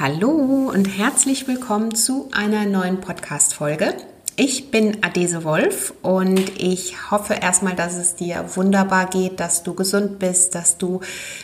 [0.00, 3.94] Hallo und herzlich willkommen zu einer neuen Podcast-Folge.
[4.36, 9.74] Ich bin Adese Wolf und ich hoffe erstmal, dass es dir wunderbar geht, dass du
[9.74, 11.00] gesund bist, dass du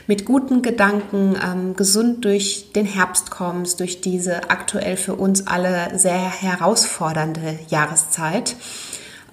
[0.07, 5.99] mit guten Gedanken ähm, gesund durch den Herbst kommst, durch diese aktuell für uns alle
[5.99, 8.55] sehr herausfordernde Jahreszeit.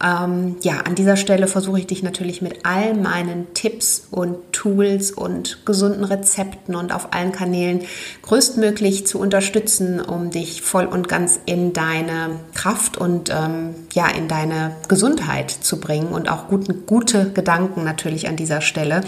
[0.03, 5.11] Ähm, ja, an dieser Stelle versuche ich dich natürlich mit all meinen Tipps und Tools
[5.11, 7.81] und gesunden Rezepten und auf allen Kanälen
[8.23, 14.27] größtmöglich zu unterstützen, um dich voll und ganz in deine Kraft und ähm, ja, in
[14.27, 19.01] deine Gesundheit zu bringen und auch guten, gute Gedanken natürlich an dieser Stelle.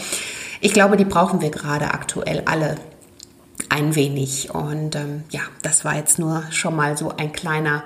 [0.61, 2.77] Ich glaube, die brauchen wir gerade aktuell alle
[3.69, 4.53] ein wenig.
[4.53, 7.83] Und ähm, ja, das war jetzt nur schon mal so ein kleiner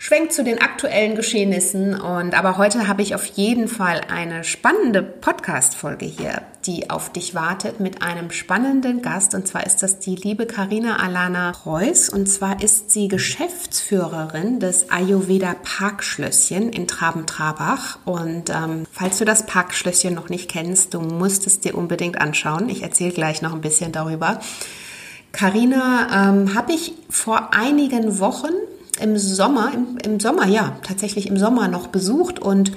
[0.00, 2.00] Schwenk zu den aktuellen Geschehnissen.
[2.00, 7.34] Und aber heute habe ich auf jeden Fall eine spannende Podcast-Folge hier, die auf dich
[7.34, 9.34] wartet mit einem spannenden Gast.
[9.34, 12.10] Und zwar ist das die liebe Karina Alana Preuß.
[12.10, 17.98] Und zwar ist sie Geschäftsführerin des Ayurveda Parkschlösschen in Traben-Trabach.
[18.04, 22.68] Und ähm, falls du das Parkschlösschen noch nicht kennst, du musst es dir unbedingt anschauen.
[22.68, 24.38] Ich erzähle gleich noch ein bisschen darüber.
[25.32, 28.52] Karina ähm, habe ich vor einigen Wochen
[29.00, 32.72] im Sommer, im, im Sommer, ja, tatsächlich im Sommer noch besucht und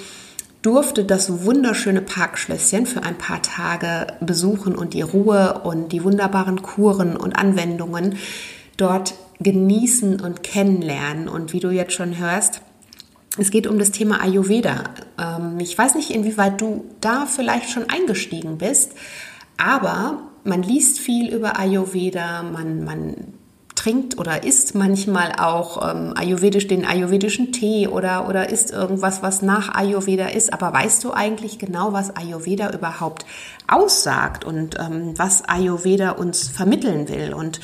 [0.61, 6.61] durfte das wunderschöne Parkschlösschen für ein paar Tage besuchen und die Ruhe und die wunderbaren
[6.61, 8.17] Kuren und Anwendungen
[8.77, 11.27] dort genießen und kennenlernen.
[11.27, 12.61] Und wie du jetzt schon hörst,
[13.37, 14.83] es geht um das Thema Ayurveda.
[15.19, 18.91] Ähm, ich weiß nicht, inwieweit du da vielleicht schon eingestiegen bist,
[19.57, 23.15] aber man liest viel über Ayurveda, man, man
[23.81, 29.41] trinkt oder isst manchmal auch ähm, ayurvedisch den ayurvedischen Tee oder, oder isst irgendwas, was
[29.41, 30.53] nach Ayurveda ist.
[30.53, 33.25] Aber weißt du eigentlich genau, was Ayurveda überhaupt
[33.67, 37.33] aussagt und ähm, was Ayurveda uns vermitteln will?
[37.33, 37.59] Und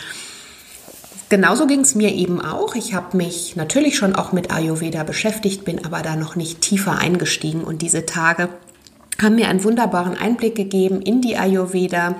[1.29, 2.75] Genauso ging es mir eben auch.
[2.75, 6.99] Ich habe mich natürlich schon auch mit Ayurveda beschäftigt, bin aber da noch nicht tiefer
[6.99, 7.65] eingestiegen.
[7.65, 8.47] Und diese Tage
[9.21, 12.15] haben mir einen wunderbaren Einblick gegeben in die Ayurveda,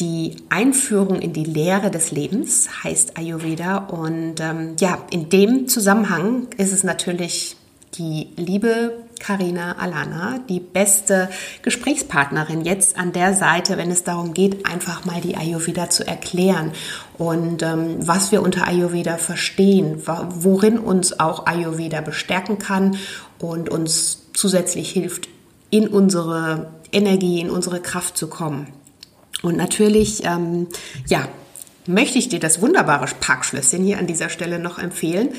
[0.00, 3.78] die Einführung in die Lehre des Lebens heißt Ayurveda.
[3.78, 7.56] Und ähm, ja, in dem Zusammenhang ist es natürlich
[7.94, 11.28] die liebe Karina Alana, die beste
[11.62, 16.72] Gesprächspartnerin jetzt an der Seite, wenn es darum geht, einfach mal die Ayurveda zu erklären
[17.16, 22.96] und ähm, was wir unter Ayurveda verstehen, worin uns auch Ayurveda bestärken kann
[23.40, 25.28] und uns zusätzlich hilft,
[25.70, 28.68] in unsere Energie, in unsere Kraft zu kommen.
[29.42, 30.66] Und natürlich, ähm,
[31.06, 31.28] ja,
[31.88, 35.30] möchte ich dir das wunderbare Parkschlösschen hier an dieser Stelle noch empfehlen.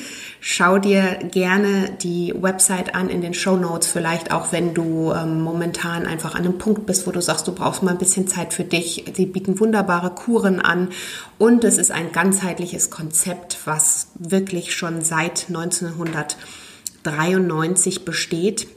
[0.41, 5.41] Schau dir gerne die Website an in den Show Notes, vielleicht auch wenn du ähm,
[5.41, 8.53] momentan einfach an einem Punkt bist, wo du sagst, du brauchst mal ein bisschen Zeit
[8.53, 9.05] für dich.
[9.13, 10.89] Sie bieten wunderbare Kuren an
[11.37, 18.67] und es ist ein ganzheitliches Konzept, was wirklich schon seit 1993 besteht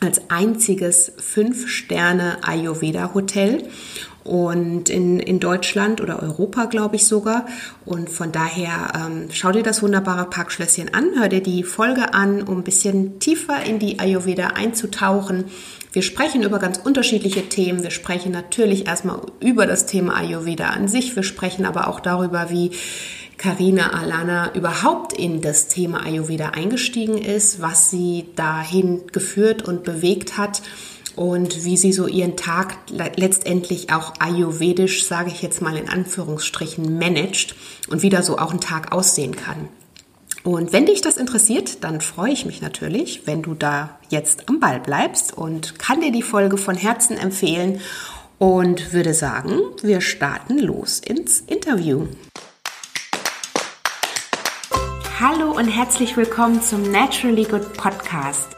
[0.00, 3.68] als einziges Fünf-Sterne Ayurveda-Hotel
[4.28, 7.46] und in, in Deutschland oder Europa, glaube ich sogar.
[7.84, 12.42] Und von daher ähm, schau dir das wunderbare Parkschlösschen an, hör dir die Folge an,
[12.42, 15.46] um ein bisschen tiefer in die Ayurveda einzutauchen.
[15.92, 17.82] Wir sprechen über ganz unterschiedliche Themen.
[17.82, 21.16] Wir sprechen natürlich erstmal über das Thema Ayurveda an sich.
[21.16, 22.72] Wir sprechen aber auch darüber, wie
[23.38, 30.36] Karina Alana überhaupt in das Thema Ayurveda eingestiegen ist, was sie dahin geführt und bewegt
[30.36, 30.60] hat
[31.18, 32.76] und wie sie so ihren Tag
[33.16, 37.56] letztendlich auch ayurvedisch, sage ich jetzt mal in Anführungsstrichen, managt
[37.88, 39.68] und wie da so auch ein Tag aussehen kann.
[40.44, 44.60] Und wenn dich das interessiert, dann freue ich mich natürlich, wenn du da jetzt am
[44.60, 47.80] Ball bleibst und kann dir die Folge von Herzen empfehlen
[48.38, 52.06] und würde sagen, wir starten los ins Interview.
[55.18, 58.57] Hallo und herzlich willkommen zum Naturally Good Podcast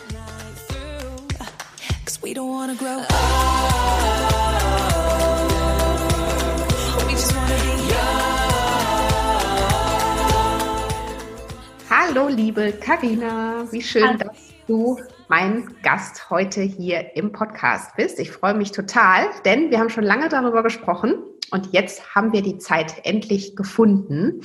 [11.89, 14.17] Hallo, liebe Karina, wie schön, Hallo.
[14.17, 18.19] dass du mein Gast heute hier im Podcast bist.
[18.19, 21.21] Ich freue mich total, denn wir haben schon lange darüber gesprochen
[21.51, 24.41] und jetzt haben wir die Zeit endlich gefunden.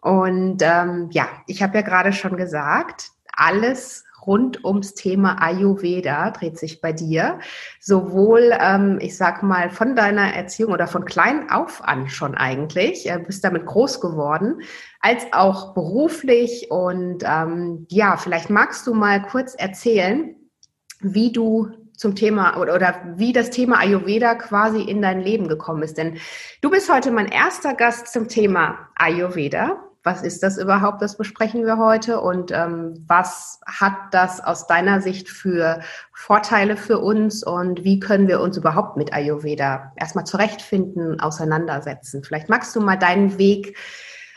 [0.00, 6.58] Und ähm, ja, ich habe ja gerade schon gesagt, alles rund ums Thema Ayurveda dreht
[6.58, 7.38] sich bei dir.
[7.80, 13.10] Sowohl, ähm, ich sag mal, von deiner Erziehung oder von klein auf an schon eigentlich,
[13.10, 14.62] äh, bist damit groß geworden,
[15.00, 16.70] als auch beruflich.
[16.70, 20.34] Und ähm, ja, vielleicht magst du mal kurz erzählen,
[21.00, 25.82] wie du zum Thema oder, oder wie das Thema Ayurveda quasi in dein Leben gekommen
[25.82, 25.98] ist.
[25.98, 26.18] Denn
[26.62, 31.02] du bist heute mein erster Gast zum Thema Ayurveda was ist das überhaupt?
[31.02, 32.20] Das besprechen wir heute.
[32.20, 35.80] Und ähm, was hat das aus deiner Sicht für
[36.12, 37.42] Vorteile für uns?
[37.42, 42.24] Und wie können wir uns überhaupt mit Ayurveda erstmal zurechtfinden, auseinandersetzen?
[42.24, 43.76] Vielleicht magst du mal deinen Weg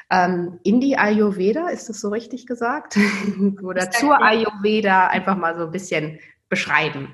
[0.10, 2.98] ähm, in die Ayurveda, ist das so richtig gesagt?
[3.64, 6.20] Oder zur Ayurveda einfach mal so ein bisschen
[6.50, 7.14] beschreiben.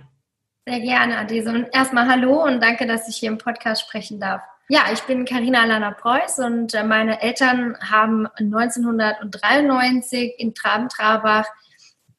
[0.67, 1.49] Sehr gerne, Adese.
[1.49, 4.41] Und erstmal Hallo und danke, dass ich hier im Podcast sprechen darf.
[4.71, 11.47] Ja, ich bin Karina Alana Preuß und äh, meine Eltern haben 1993 in Traben-Trabach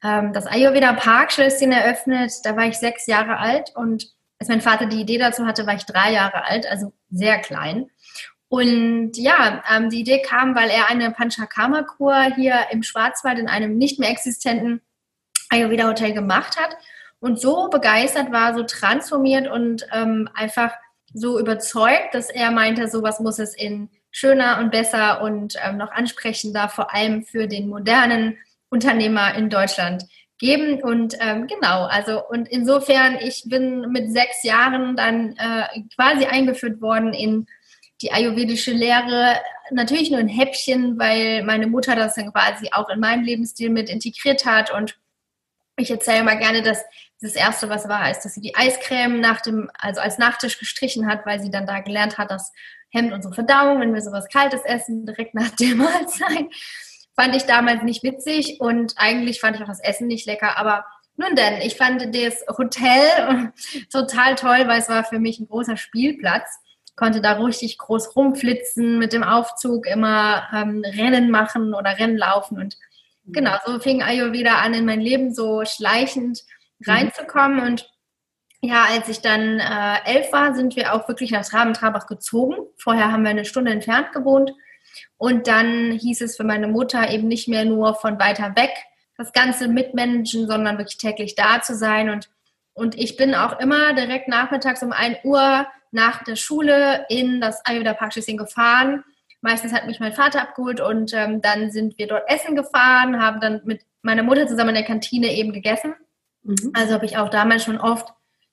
[0.02, 2.32] ähm, das Ayurveda Parkschlösschen eröffnet.
[2.42, 4.08] Da war ich sechs Jahre alt und
[4.40, 7.88] als mein Vater die Idee dazu hatte, war ich drei Jahre alt, also sehr klein.
[8.48, 13.78] Und ja, ähm, die Idee kam, weil er eine Panchakarma-Kur hier im Schwarzwald in einem
[13.78, 14.80] nicht mehr existenten
[15.50, 16.76] Ayurveda-Hotel gemacht hat
[17.20, 20.72] und so begeistert war, so transformiert und ähm, einfach
[21.12, 25.90] so überzeugt, dass er meinte, sowas muss es in schöner und besser und ähm, noch
[25.90, 30.04] ansprechender, vor allem für den modernen Unternehmer in Deutschland
[30.38, 30.82] geben.
[30.82, 36.80] Und ähm, genau, also und insofern, ich bin mit sechs Jahren dann äh, quasi eingeführt
[36.80, 37.46] worden in
[38.02, 39.36] die ayurvedische Lehre.
[39.70, 43.90] Natürlich nur ein Häppchen, weil meine Mutter das dann quasi auch in meinen Lebensstil mit
[43.90, 44.72] integriert hat.
[44.72, 44.98] Und
[45.76, 46.82] ich erzähle mal gerne, dass
[47.20, 51.06] das erste, was war, ist, dass sie die Eiscreme nach dem, also als Nachtisch gestrichen
[51.06, 52.52] hat, weil sie dann da gelernt hat, das
[52.90, 56.46] hemmt unsere Verdauung, wenn wir sowas Kaltes essen, direkt nach der Mahlzeit.
[57.14, 60.86] Fand ich damals nicht witzig und eigentlich fand ich auch das Essen nicht lecker, aber
[61.16, 63.52] nun denn, ich fand das Hotel
[63.92, 66.48] total toll, weil es war für mich ein großer Spielplatz.
[66.96, 72.58] Konnte da richtig groß rumflitzen, mit dem Aufzug immer ähm, Rennen machen oder Rennen laufen
[72.58, 72.76] und
[73.26, 76.59] genau, so fing Ayurveda an in mein Leben, so schleichend Mhm.
[76.86, 77.60] Reinzukommen.
[77.60, 77.90] Und
[78.62, 82.56] ja, als ich dann äh, elf war, sind wir auch wirklich nach Traben-Trabach gezogen.
[82.76, 84.52] Vorher haben wir eine Stunde entfernt gewohnt.
[85.16, 88.72] Und dann hieß es für meine Mutter eben nicht mehr nur von weiter weg
[89.16, 92.10] das Ganze mitmanagen, sondern wirklich täglich da zu sein.
[92.10, 92.30] Und,
[92.72, 97.64] und ich bin auch immer direkt nachmittags um 1 Uhr nach der Schule in das
[97.66, 99.04] Ayurveda Parkschlösschen gefahren.
[99.42, 103.40] Meistens hat mich mein Vater abgeholt und ähm, dann sind wir dort essen gefahren, haben
[103.40, 105.94] dann mit meiner Mutter zusammen in der Kantine eben gegessen.
[106.42, 106.72] Mhm.
[106.74, 108.08] Also habe ich auch damals schon oft,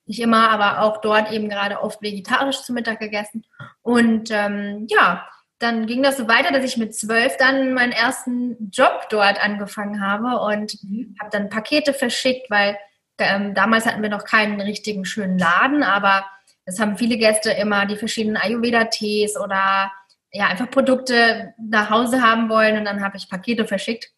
[0.06, 3.46] nicht immer, aber auch dort eben gerade oft vegetarisch zu Mittag gegessen.
[3.82, 5.28] Und ähm, ja,
[5.60, 10.02] dann ging das so weiter, dass ich mit zwölf dann meinen ersten Job dort angefangen
[10.02, 11.16] habe und mhm.
[11.20, 12.78] habe dann Pakete verschickt, weil
[13.20, 16.26] ähm, damals hatten wir noch keinen richtigen schönen Laden, aber
[16.66, 19.92] es haben viele Gäste immer die verschiedenen Ayurveda-Tees oder
[20.32, 24.12] ja, einfach Produkte nach Hause haben wollen und dann habe ich Pakete verschickt.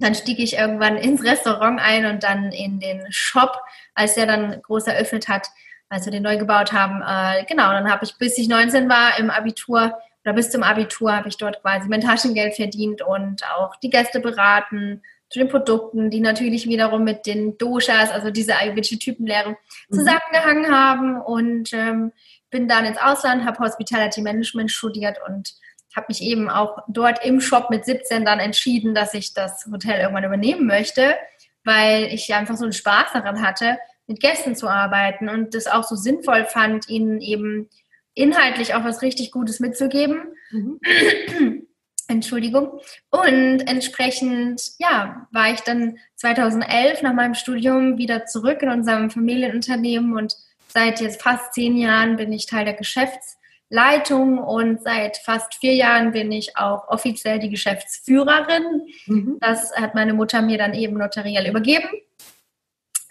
[0.00, 3.60] Dann stieg ich irgendwann ins Restaurant ein und dann in den Shop,
[3.94, 5.48] als der dann groß eröffnet hat,
[5.88, 7.02] als wir den neu gebaut haben.
[7.02, 9.94] Äh, genau, dann habe ich, bis ich 19 war, im Abitur
[10.24, 14.20] oder bis zum Abitur habe ich dort quasi mein Taschengeld verdient und auch die Gäste
[14.20, 19.94] beraten zu den Produkten, die natürlich wiederum mit den Doshas, also diese ayurvedische Typenlehre, mhm.
[19.94, 22.12] zusammengehangen haben und ähm,
[22.50, 25.54] bin dann ins Ausland, habe Hospitality Management studiert und
[25.94, 30.00] habe mich eben auch dort im Shop mit 17 dann entschieden, dass ich das Hotel
[30.00, 31.16] irgendwann übernehmen möchte,
[31.64, 35.84] weil ich einfach so einen Spaß daran hatte, mit Gästen zu arbeiten und das auch
[35.84, 37.68] so sinnvoll fand, ihnen eben
[38.14, 40.34] inhaltlich auch was richtig Gutes mitzugeben.
[40.50, 40.80] Mhm.
[42.08, 42.80] Entschuldigung.
[43.10, 50.16] Und entsprechend, ja, war ich dann 2011 nach meinem Studium wieder zurück in unserem Familienunternehmen
[50.16, 50.34] und
[50.66, 53.39] seit jetzt fast zehn Jahren bin ich Teil der Geschäfts-
[53.70, 58.82] Leitung und seit fast vier Jahren bin ich auch offiziell die Geschäftsführerin.
[59.06, 59.38] Mhm.
[59.40, 61.88] Das hat meine Mutter mir dann eben notariell übergeben.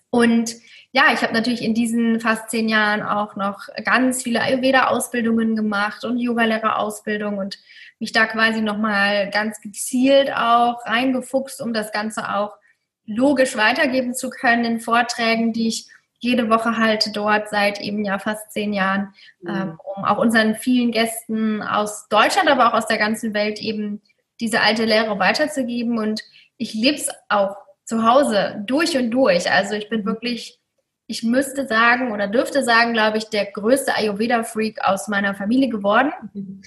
[0.10, 0.56] Und
[0.92, 6.04] ja, ich habe natürlich in diesen fast zehn Jahren auch noch ganz viele Ayurveda-Ausbildungen gemacht
[6.04, 7.58] und Yogalehrerausbildung und
[8.00, 12.58] mich da quasi nochmal ganz gezielt auch reingefuchst, um das Ganze auch
[13.06, 15.88] logisch weitergeben zu können in Vorträgen, die ich
[16.20, 19.50] jede Woche halt dort seit eben ja fast zehn Jahren, mhm.
[19.50, 24.02] ähm, um auch unseren vielen Gästen aus Deutschland, aber auch aus der ganzen Welt eben
[24.40, 25.98] diese alte Lehre weiterzugeben.
[25.98, 26.22] Und
[26.58, 29.50] ich lebe es auch zu Hause durch und durch.
[29.52, 30.60] Also ich bin wirklich,
[31.08, 36.12] ich müsste sagen oder dürfte sagen, glaube ich, der größte Ayurveda-Freak aus meiner Familie geworden.
[36.34, 36.62] Mhm.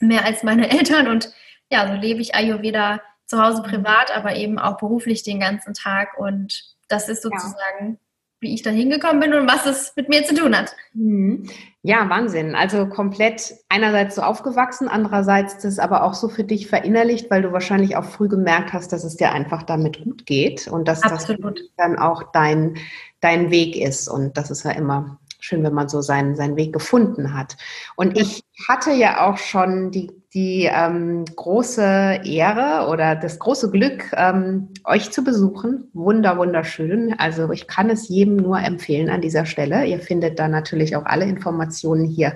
[0.00, 1.08] Mehr als meine Eltern.
[1.08, 1.32] Und
[1.70, 6.18] ja, so lebe ich Ayurveda zu Hause privat, aber eben auch beruflich den ganzen Tag.
[6.18, 7.98] Und das ist sozusagen
[8.42, 10.74] wie ich da hingekommen bin und was es mit mir zu tun hat.
[10.94, 11.48] Mhm.
[11.82, 12.54] Ja, Wahnsinn.
[12.54, 17.52] Also komplett einerseits so aufgewachsen, andererseits das aber auch so für dich verinnerlicht, weil du
[17.52, 21.58] wahrscheinlich auch früh gemerkt hast, dass es dir einfach damit gut geht und dass Absolut.
[21.58, 22.76] das dann auch dein,
[23.20, 24.08] dein Weg ist.
[24.08, 27.56] Und das ist ja immer schön, wenn man so seinen, seinen Weg gefunden hat.
[27.96, 34.10] Und ich hatte ja auch schon die, die ähm, große Ehre oder das große Glück,
[34.16, 35.90] ähm, euch zu besuchen.
[35.92, 37.14] Wunder, wunderschön.
[37.18, 39.84] Also ich kann es jedem nur empfehlen an dieser Stelle.
[39.84, 42.34] Ihr findet da natürlich auch alle Informationen hier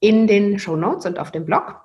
[0.00, 1.82] in den Show Notes und auf dem Blog.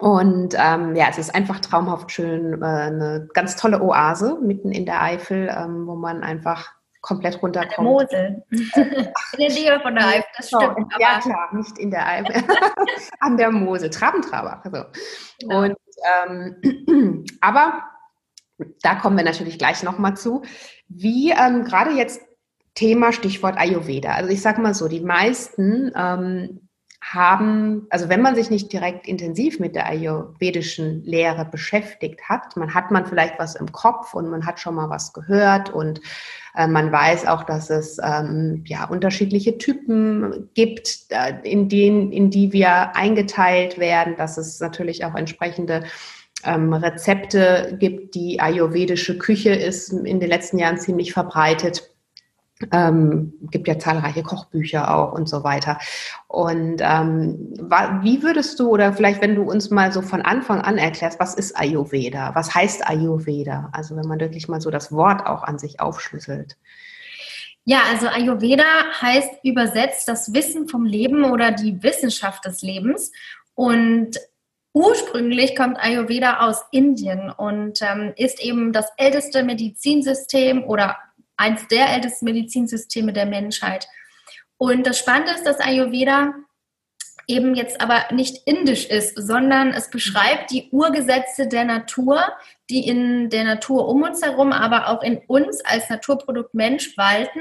[0.00, 4.84] Und ähm, ja, es ist einfach traumhaft schön, äh, eine ganz tolle Oase mitten in
[4.84, 6.72] der Eifel, ähm, wo man einfach
[7.02, 7.78] komplett runterkommt.
[7.78, 8.44] An der Mosel.
[8.50, 10.92] in der Nähe von der Eifel, das stimmt.
[10.98, 12.42] Ja, klar, nicht in der Eifel.
[13.20, 14.62] An der Mosel, Trabentraber.
[14.64, 14.84] So.
[15.40, 15.62] Genau.
[15.62, 15.76] Und,
[16.26, 17.82] ähm, aber
[18.82, 20.42] da kommen wir natürlich gleich nochmal zu.
[20.88, 22.22] Wie ähm, gerade jetzt
[22.74, 24.12] Thema Stichwort Ayurveda.
[24.12, 26.68] Also ich sage mal so, die meisten ähm,
[27.02, 32.74] haben, also wenn man sich nicht direkt intensiv mit der ayurvedischen Lehre beschäftigt hat, man
[32.74, 36.00] hat man vielleicht was im Kopf und man hat schon mal was gehört und
[36.54, 42.30] äh, man weiß auch, dass es ähm, ja unterschiedliche Typen gibt, äh, in denen, in
[42.30, 45.82] die wir eingeteilt werden, dass es natürlich auch entsprechende
[46.44, 48.14] ähm, Rezepte gibt.
[48.14, 51.91] Die ayurvedische Küche ist in den letzten Jahren ziemlich verbreitet.
[52.70, 55.78] Ähm, gibt ja zahlreiche Kochbücher auch und so weiter.
[56.28, 57.54] Und ähm,
[58.02, 61.34] wie würdest du, oder vielleicht wenn du uns mal so von Anfang an erklärst, was
[61.34, 62.34] ist Ayurveda?
[62.34, 63.70] Was heißt Ayurveda?
[63.72, 66.56] Also wenn man wirklich mal so das Wort auch an sich aufschlüsselt.
[67.64, 68.64] Ja, also Ayurveda
[69.00, 73.12] heißt übersetzt das Wissen vom Leben oder die Wissenschaft des Lebens.
[73.54, 74.18] Und
[74.74, 80.96] Ursprünglich kommt Ayurveda aus Indien und ähm, ist eben das älteste Medizinsystem oder
[81.42, 83.88] eins der ältesten Medizinsysteme der Menschheit.
[84.58, 86.34] Und das Spannende ist, dass Ayurveda
[87.26, 92.20] eben jetzt aber nicht indisch ist, sondern es beschreibt die Urgesetze der Natur,
[92.70, 97.40] die in der Natur um uns herum, aber auch in uns als Naturprodukt Mensch walten.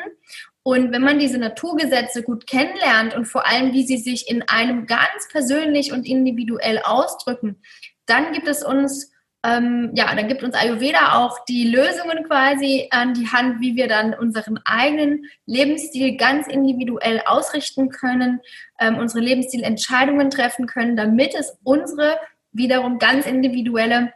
[0.64, 4.86] Und wenn man diese Naturgesetze gut kennenlernt und vor allem, wie sie sich in einem
[4.86, 7.62] ganz persönlich und individuell ausdrücken,
[8.06, 9.11] dann gibt es uns
[9.44, 13.88] ähm, ja, dann gibt uns Ayurveda auch die Lösungen quasi an die Hand, wie wir
[13.88, 18.40] dann unseren eigenen Lebensstil ganz individuell ausrichten können,
[18.80, 22.20] ähm, unsere Lebensstilentscheidungen treffen können, damit es unsere
[22.52, 24.14] wiederum ganz individuelle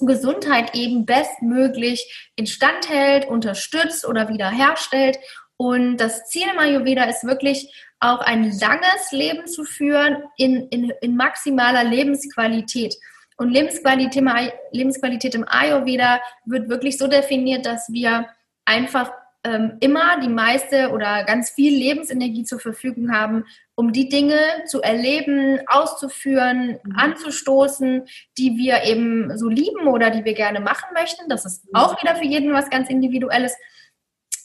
[0.00, 5.18] Gesundheit eben bestmöglich instand hält, unterstützt oder wiederherstellt.
[5.56, 10.92] Und das Ziel im Ayurveda ist wirklich auch ein langes Leben zu führen in, in,
[11.00, 12.96] in maximaler Lebensqualität.
[13.36, 14.24] Und Lebensqualität,
[14.70, 18.26] Lebensqualität im Ayurveda wird wirklich so definiert, dass wir
[18.64, 19.10] einfach
[19.44, 24.80] ähm, immer die meiste oder ganz viel Lebensenergie zur Verfügung haben, um die Dinge zu
[24.80, 26.96] erleben, auszuführen, mhm.
[26.96, 28.04] anzustoßen,
[28.38, 31.28] die wir eben so lieben oder die wir gerne machen möchten.
[31.28, 31.70] Das ist mhm.
[31.74, 33.54] auch wieder für jeden was ganz Individuelles.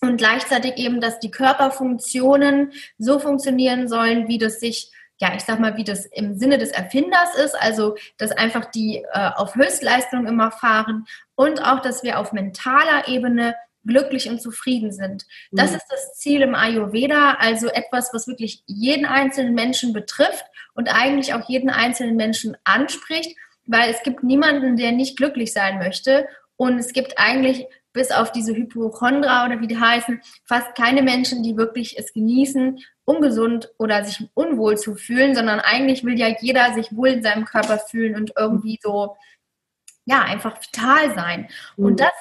[0.01, 5.59] Und gleichzeitig eben, dass die Körperfunktionen so funktionieren sollen, wie das sich ja, ich sag
[5.59, 10.27] mal, wie das im Sinne des Erfinders ist, also dass einfach die äh, auf Höchstleistung
[10.27, 15.25] immer fahren und auch, dass wir auf mentaler Ebene glücklich und zufrieden sind.
[15.51, 15.77] Das mhm.
[15.77, 21.33] ist das Ziel im Ayurveda, also etwas, was wirklich jeden einzelnen Menschen betrifft und eigentlich
[21.33, 23.35] auch jeden einzelnen Menschen anspricht,
[23.65, 28.31] weil es gibt niemanden, der nicht glücklich sein möchte und es gibt eigentlich bis auf
[28.31, 34.03] diese Hypochondra oder wie die heißen, fast keine Menschen, die wirklich es genießen, ungesund oder
[34.03, 38.15] sich unwohl zu fühlen, sondern eigentlich will ja jeder sich wohl in seinem Körper fühlen
[38.15, 39.15] und irgendwie so,
[40.05, 41.50] ja, einfach vital sein.
[41.77, 41.86] Mhm.
[41.86, 42.13] Und das,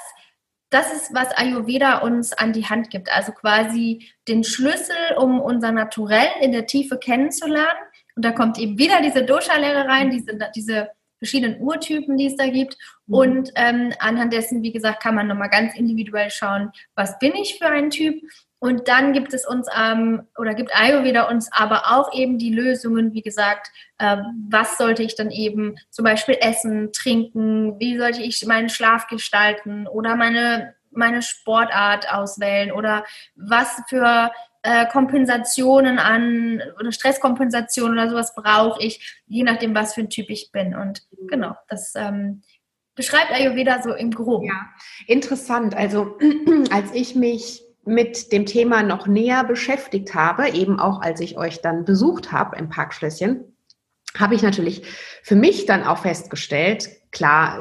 [0.71, 3.11] das ist, was Ayurveda uns an die Hand gibt.
[3.11, 7.79] Also quasi den Schlüssel, um unser Naturell in der Tiefe kennenzulernen.
[8.17, 12.47] Und da kommt eben wieder diese Dosha-Lehre rein, diese, diese verschiedenen Urtypen, die es da
[12.47, 12.77] gibt.
[13.07, 13.15] Mhm.
[13.15, 17.59] Und ähm, anhand dessen, wie gesagt, kann man nochmal ganz individuell schauen, was bin ich
[17.59, 18.23] für ein Typ.
[18.61, 23.13] Und dann gibt es uns ähm, oder gibt Ayurveda uns aber auch eben die Lösungen,
[23.13, 24.17] wie gesagt, äh,
[24.51, 29.87] was sollte ich dann eben zum Beispiel essen, trinken, wie sollte ich meinen Schlaf gestalten
[29.87, 33.05] oder meine, meine Sportart auswählen oder
[33.37, 34.33] was für
[34.69, 40.29] äh, Kompensationen an oder Stresskompensationen oder sowas brauche ich, je nachdem, was für ein Typ
[40.29, 40.75] ich bin.
[40.75, 42.43] Und genau, das ähm,
[42.95, 44.47] beschreibt Ayurveda so im Groben.
[44.47, 44.67] Ja,
[45.07, 45.75] interessant.
[45.75, 46.19] Also
[46.71, 51.63] als ich mich mit dem Thema noch näher beschäftigt habe, eben auch als ich euch
[51.63, 53.57] dann besucht habe im Parkschlösschen,
[54.19, 54.83] habe ich natürlich
[55.23, 57.61] für mich dann auch festgestellt, klar,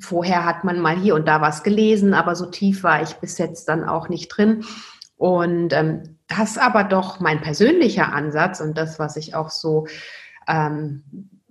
[0.00, 3.38] vorher hat man mal hier und da was gelesen, aber so tief war ich bis
[3.38, 4.64] jetzt dann auch nicht drin.
[5.16, 9.86] Und ähm, das aber doch mein persönlicher Ansatz und das, was ich auch so
[10.46, 11.02] ähm,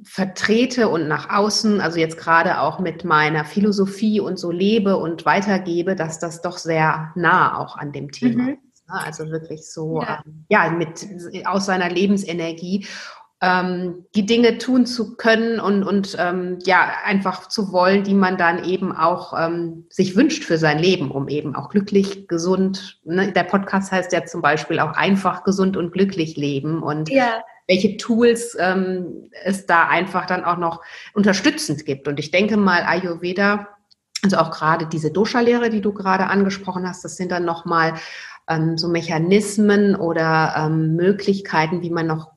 [0.03, 5.25] vertrete und nach außen, also jetzt gerade auch mit meiner Philosophie und so lebe und
[5.25, 8.49] weitergebe, dass das doch sehr nah auch an dem Thema mhm.
[8.49, 8.87] ist.
[8.87, 9.05] Ne?
[9.05, 10.23] Also wirklich so, ja.
[10.25, 11.05] Ähm, ja, mit
[11.45, 12.85] aus seiner Lebensenergie
[13.39, 18.37] ähm, die Dinge tun zu können und, und ähm, ja, einfach zu wollen, die man
[18.37, 23.31] dann eben auch ähm, sich wünscht für sein Leben, um eben auch glücklich, gesund, ne?
[23.31, 27.43] der Podcast heißt ja zum Beispiel auch einfach gesund und glücklich leben und ja.
[27.67, 30.81] welche Tools ähm, es da einfach dann auch noch
[31.13, 32.07] unterstützend gibt.
[32.07, 33.67] Und ich denke mal, Ayurveda,
[34.23, 37.93] also auch gerade diese Dosha-Lehre, die du gerade angesprochen hast, das sind dann nochmal
[38.49, 42.36] ähm, so Mechanismen oder ähm, Möglichkeiten, wie man noch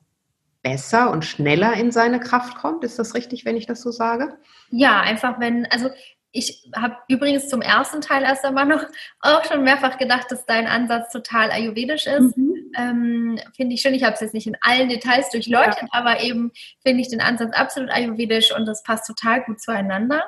[0.61, 2.83] besser und schneller in seine Kraft kommt.
[2.83, 4.37] Ist das richtig, wenn ich das so sage?
[4.69, 5.89] Ja, einfach wenn, also
[6.31, 8.85] ich habe übrigens zum ersten Teil erst einmal noch
[9.19, 12.37] auch schon mehrfach gedacht, dass dein Ansatz total ayurvedisch ist.
[12.37, 12.71] Mhm.
[12.77, 13.93] Ähm, finde ich schön.
[13.93, 15.89] Ich habe es jetzt nicht in allen Details durchleuchtet, ja.
[15.91, 16.51] aber eben
[16.81, 20.23] finde ich den Ansatz absolut ayurvedisch und das passt total gut zueinander.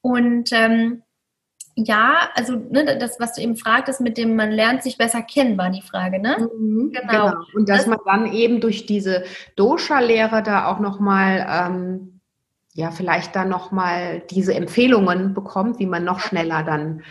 [0.00, 1.02] Und ähm,
[1.76, 5.58] ja, also ne, das, was du eben fragtest, mit dem man lernt sich besser kennen,
[5.58, 6.48] war die Frage, ne?
[6.56, 7.30] Mhm, genau.
[7.30, 7.44] genau.
[7.54, 9.24] Und dass das, man dann eben durch diese
[9.56, 12.20] Dosha-Lehre da auch nochmal, ähm,
[12.74, 17.02] ja, vielleicht dann nochmal diese Empfehlungen bekommt, wie man noch schneller dann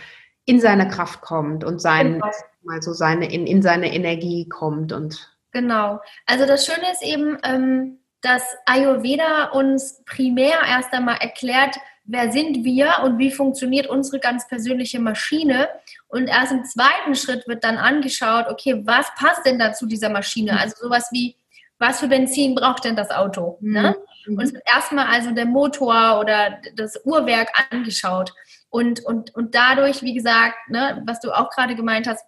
[0.46, 2.30] in seine Kraft kommt und sein, genau.
[2.62, 5.30] mal so seine, in, in seine Energie kommt und.
[5.52, 6.00] Genau.
[6.26, 12.64] Also das Schöne ist eben, ähm, dass Ayurveda uns primär erst einmal erklärt, wer sind
[12.64, 15.68] wir und wie funktioniert unsere ganz persönliche Maschine.
[16.08, 20.10] Und erst im zweiten Schritt wird dann angeschaut, okay, was passt denn da zu dieser
[20.10, 20.52] Maschine?
[20.52, 20.58] Mhm.
[20.58, 21.36] Also sowas wie,
[21.78, 23.58] was für Benzin braucht denn das Auto?
[23.60, 23.72] Mhm.
[23.72, 23.96] Ne?
[24.26, 24.38] Mhm.
[24.38, 28.32] Und es wird erstmal also der Motor oder das Uhrwerk angeschaut.
[28.68, 32.24] Und, und, und dadurch, wie gesagt, ne, was du auch gerade gemeint hast,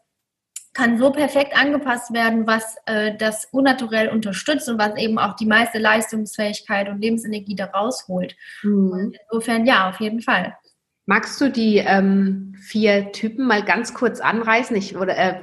[0.76, 5.46] kann so perfekt angepasst werden, was äh, das unnaturell unterstützt und was eben auch die
[5.46, 8.36] meiste Leistungsfähigkeit und Lebensenergie da rausholt.
[8.62, 9.14] Mhm.
[9.30, 10.54] Insofern ja, auf jeden Fall.
[11.06, 14.76] Magst du die ähm, vier Typen mal ganz kurz anreißen?
[14.76, 15.40] Ich oder, äh,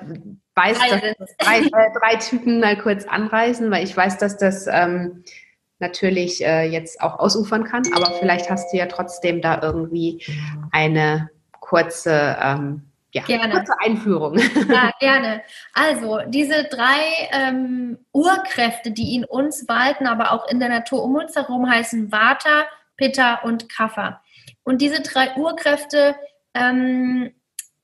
[0.53, 4.67] weiß, drei, dass drei, äh, drei Typen mal kurz anreißen, weil ich weiß, dass das
[4.67, 5.23] ähm,
[5.79, 10.23] natürlich äh, jetzt auch ausufern kann, aber vielleicht hast du ja trotzdem da irgendwie
[10.71, 11.29] eine
[11.59, 13.53] kurze ähm, ja, gerne.
[13.53, 14.37] kurze Einführung.
[14.69, 15.43] Ja, gerne.
[15.73, 21.15] Also diese drei ähm, Urkräfte, die in uns walten, aber auch in der Natur um
[21.15, 22.65] uns herum, heißen Vata,
[22.97, 24.21] Pitta und Kapha.
[24.63, 26.15] Und diese drei Urkräfte,
[26.55, 27.31] ähm,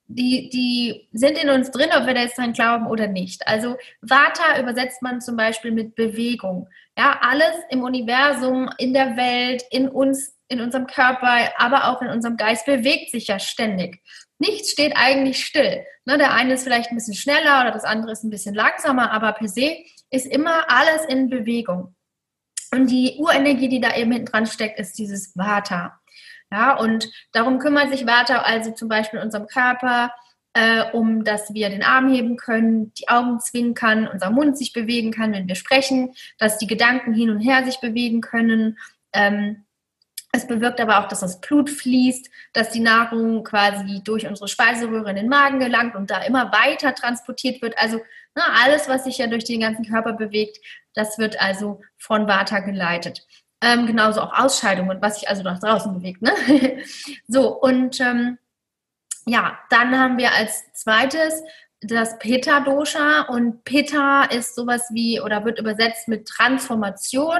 [0.07, 3.47] die, die sind in uns drin, ob wir da jetzt dran glauben oder nicht.
[3.47, 6.67] Also Vata übersetzt man zum Beispiel mit Bewegung.
[6.97, 12.07] Ja, alles im Universum, in der Welt, in uns, in unserem Körper, aber auch in
[12.07, 14.01] unserem Geist bewegt sich ja ständig
[14.39, 15.85] nichts steht eigentlich still.
[16.05, 19.11] Ne, der eine ist vielleicht ein bisschen schneller oder das andere ist ein bisschen langsamer,
[19.11, 19.77] aber per se
[20.09, 21.95] ist immer alles in Bewegung.
[22.71, 25.99] Und die Urenergie, die da eben hinten dran steckt, ist dieses Vata.
[26.51, 30.11] Ja, und darum kümmert sich Vata also zum Beispiel in unserem Körper,
[30.53, 35.11] äh, um dass wir den Arm heben können, die Augen zwinkern, unser Mund sich bewegen
[35.11, 38.77] kann, wenn wir sprechen, dass die Gedanken hin und her sich bewegen können.
[39.13, 39.65] Ähm,
[40.31, 45.09] es bewirkt aber auch, dass das Blut fließt, dass die Nahrung quasi durch unsere Speiseröhre
[45.09, 47.77] in den Magen gelangt und da immer weiter transportiert wird.
[47.77, 47.99] Also
[48.35, 50.59] na, ne, alles, was sich ja durch den ganzen Körper bewegt,
[50.93, 53.25] das wird also von Vata geleitet.
[53.61, 56.21] Ähm, genauso auch Ausscheidungen, was sich also nach draußen bewegt.
[56.21, 56.31] Ne?
[57.27, 58.37] so, und ähm,
[59.25, 61.43] ja, dann haben wir als zweites
[61.81, 67.39] das Pitta-Dosha und Pitta ist sowas wie oder wird übersetzt mit Transformation,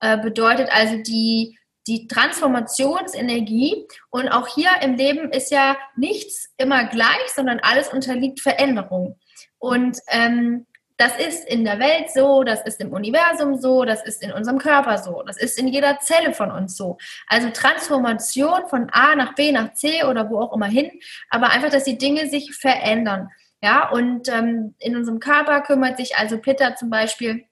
[0.00, 1.57] äh, bedeutet also die
[1.88, 3.86] die Transformationsenergie.
[4.10, 9.18] Und auch hier im Leben ist ja nichts immer gleich, sondern alles unterliegt Veränderung.
[9.58, 10.66] Und ähm,
[10.98, 14.58] das ist in der Welt so, das ist im Universum so, das ist in unserem
[14.58, 16.98] Körper so, das ist in jeder Zelle von uns so.
[17.28, 20.90] Also Transformation von A nach B nach C oder wo auch immer hin,
[21.30, 23.28] aber einfach, dass die Dinge sich verändern.
[23.62, 27.44] Ja, und ähm, in unserem Körper kümmert sich also Pitta zum Beispiel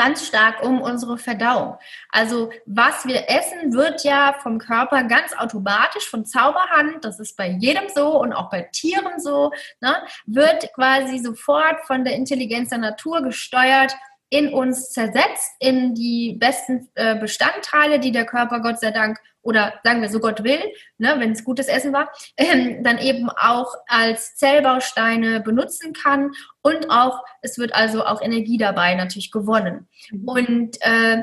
[0.00, 1.76] ganz stark um unsere Verdauung.
[2.08, 7.50] Also was wir essen, wird ja vom Körper ganz automatisch von Zauberhand, das ist bei
[7.60, 12.78] jedem so und auch bei Tieren so, ne, wird quasi sofort von der Intelligenz der
[12.78, 13.94] Natur gesteuert
[14.30, 19.74] in uns zersetzt, in die besten äh, Bestandteile, die der Körper Gott sei Dank oder
[19.84, 20.60] sagen wir so Gott will,
[20.98, 26.90] ne, wenn es gutes Essen war, äh, dann eben auch als Zellbausteine benutzen kann und
[26.90, 29.88] auch, es wird also auch Energie dabei natürlich gewonnen.
[30.10, 30.28] Mhm.
[30.28, 31.22] Und äh,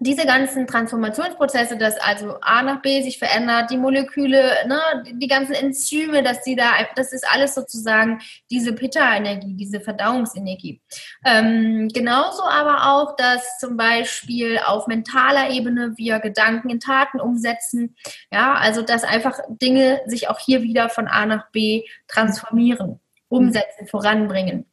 [0.00, 4.80] diese ganzen Transformationsprozesse, dass also A nach B sich verändert, die Moleküle, ne,
[5.12, 10.82] die ganzen Enzyme, dass die da, das ist alles sozusagen diese Pitta-Energie, diese Verdauungsenergie.
[11.24, 17.96] Ähm, genauso aber auch, dass zum Beispiel auf mentaler Ebene wir Gedanken in Taten umsetzen,
[18.32, 23.86] ja, also dass einfach Dinge sich auch hier wieder von A nach B transformieren, umsetzen,
[23.86, 24.66] voranbringen.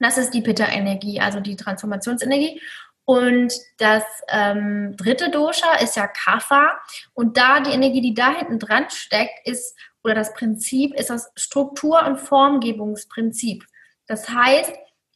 [0.00, 2.60] Das ist die Pitta-Energie, also die Transformationsenergie.
[3.04, 6.72] Und das ähm, dritte Dosha ist ja Kapha.
[7.12, 11.30] Und da die Energie, die da hinten dran steckt, ist, oder das Prinzip ist das
[11.36, 13.64] Struktur- und Formgebungsprinzip.
[14.06, 14.72] Das heißt,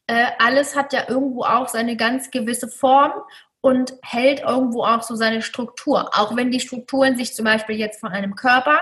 [0.07, 3.13] äh, alles hat ja irgendwo auch seine ganz gewisse Form
[3.61, 6.09] und hält irgendwo auch so seine Struktur.
[6.17, 8.81] Auch wenn die Strukturen sich zum Beispiel jetzt von einem Körper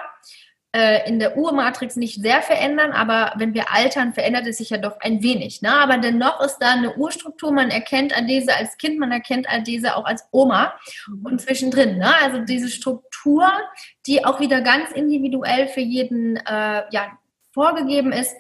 [0.73, 4.77] äh, in der Urmatrix nicht sehr verändern, aber wenn wir altern, verändert es sich ja
[4.77, 5.62] doch ein wenig.
[5.62, 5.73] Ne?
[5.73, 10.06] Aber dennoch ist da eine Urstruktur, man erkennt Adese als Kind, man erkennt Adese auch
[10.06, 10.73] als Oma
[11.08, 11.25] mhm.
[11.25, 11.97] und zwischendrin.
[11.97, 12.13] Ne?
[12.21, 13.49] Also diese Struktur,
[14.06, 17.17] die auch wieder ganz individuell für jeden äh, ja,
[17.53, 18.36] vorgegeben ist,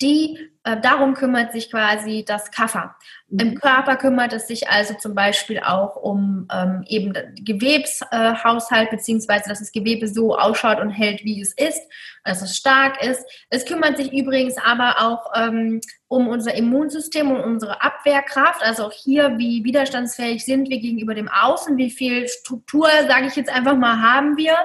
[0.00, 2.96] die äh, darum kümmert sich quasi das Kaffer.
[3.28, 3.38] Mhm.
[3.38, 9.48] Im Körper kümmert es sich also zum Beispiel auch um ähm, eben Gewebshaushalt, äh, beziehungsweise
[9.48, 11.82] dass das Gewebe so ausschaut und hält, wie es ist,
[12.24, 13.24] dass es stark ist.
[13.50, 15.80] Es kümmert sich übrigens aber auch ähm,
[16.14, 21.28] um unser Immunsystem und unsere Abwehrkraft, also auch hier, wie widerstandsfähig sind wir gegenüber dem
[21.28, 24.56] Außen, wie viel Struktur, sage ich jetzt einfach mal, haben wir,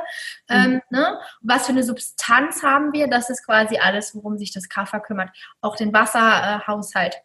[0.48, 0.82] ähm, mhm.
[0.92, 1.20] ne?
[1.42, 5.32] was für eine Substanz haben wir, das ist quasi alles, worum sich das Kaffer kümmert.
[5.60, 7.16] Auch den Wasserhaushalt.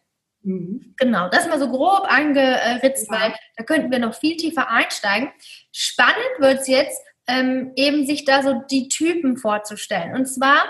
[0.41, 0.95] Mhm.
[0.97, 3.19] Genau, das mal so grob angeritzt, ja.
[3.19, 5.29] weil da könnten wir noch viel tiefer einsteigen.
[5.71, 10.15] Spannend wird es jetzt, ähm, eben sich da so die Typen vorzustellen.
[10.15, 10.65] Und zwar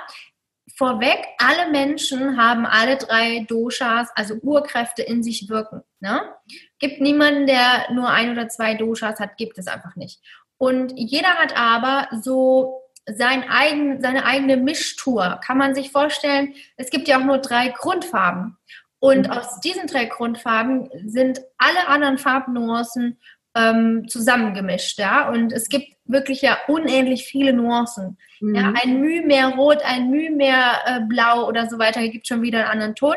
[0.75, 5.81] vorweg, alle Menschen haben alle drei Doshas, also Urkräfte in sich wirken.
[5.99, 6.21] Ne?
[6.79, 10.21] Gibt niemanden, der nur ein oder zwei Doshas hat, gibt es einfach nicht.
[10.57, 15.39] Und jeder hat aber so sein eigen, seine eigene Mischtour.
[15.45, 18.57] Kann man sich vorstellen, es gibt ja auch nur drei Grundfarben.
[18.99, 19.33] Und mhm.
[19.33, 23.19] aus diesen drei Grundfarben sind alle anderen Farbnuancen
[23.55, 24.99] ähm, zusammengemischt.
[24.99, 25.29] Ja?
[25.29, 28.17] Und es gibt wirklich ja unendlich viele Nuancen.
[28.41, 28.55] Mhm.
[28.55, 28.73] Ja?
[28.83, 32.59] Ein Mühe mehr Rot, ein Mühe mehr äh, Blau oder so weiter gibt schon wieder
[32.59, 33.15] einen anderen Ton.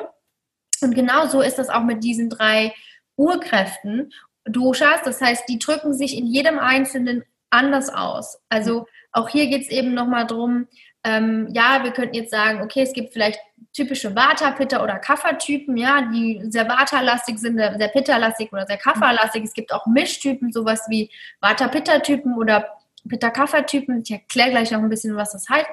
[0.81, 2.73] Und genauso ist das auch mit diesen drei
[3.17, 4.13] Urkräften,
[4.45, 5.03] Doshas.
[5.05, 8.39] Das heißt, die drücken sich in jedem Einzelnen anders aus.
[8.49, 10.69] Also auch hier geht es eben nochmal drum,
[11.09, 13.41] ähm, ja, wir könnten jetzt sagen, okay, es gibt vielleicht
[13.73, 19.45] typische Vata, Pitta oder Kapha-Typen, ja, die sehr Vata-lastig sind, sehr Pitta-lastig oder sehr Kapha-lastig.
[19.45, 22.77] Es gibt auch Mischtypen, sowas wie Vata-Pitta-Typen oder
[23.09, 24.03] Pitta-Kapha-Typen.
[24.03, 25.69] Ich erkläre gleich noch ein bisschen, was das heißt.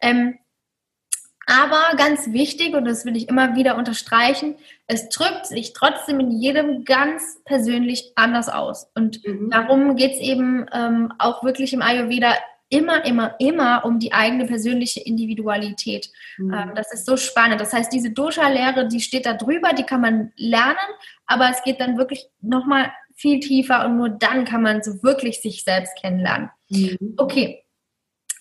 [0.00, 0.38] Ähm,
[1.46, 6.30] aber ganz wichtig, und das will ich immer wieder unterstreichen, es drückt sich trotzdem in
[6.30, 8.90] jedem ganz persönlich anders aus.
[8.94, 9.50] Und mhm.
[9.50, 12.34] darum geht es eben ähm, auch wirklich im Ayurveda
[12.70, 16.10] immer, immer, immer um die eigene persönliche Individualität.
[16.36, 16.52] Mhm.
[16.52, 17.60] Ähm, das ist so spannend.
[17.60, 20.76] Das heißt, diese Dosha-Lehre, die steht da drüber, die kann man lernen,
[21.26, 25.40] aber es geht dann wirklich nochmal viel tiefer und nur dann kann man so wirklich
[25.40, 26.50] sich selbst kennenlernen.
[26.68, 27.14] Mhm.
[27.16, 27.64] Okay,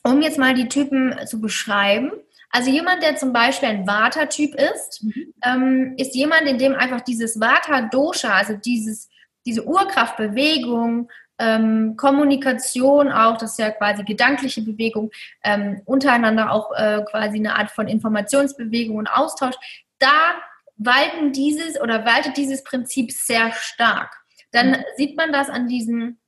[0.03, 2.11] um jetzt mal die Typen zu beschreiben.
[2.49, 5.33] Also jemand, der zum Beispiel ein Vata-Typ ist, mhm.
[5.43, 9.09] ähm, ist jemand, in dem einfach dieses Vata-Dosha, also dieses,
[9.45, 15.11] diese Urkraftbewegung, ähm, Kommunikation auch, das ist ja quasi gedankliche Bewegung,
[15.43, 19.55] ähm, untereinander auch äh, quasi eine Art von Informationsbewegung und Austausch,
[19.99, 20.35] da
[20.77, 24.15] walten dieses oder waltet dieses Prinzip sehr stark.
[24.51, 24.83] Dann mhm.
[24.95, 26.19] sieht man das an diesen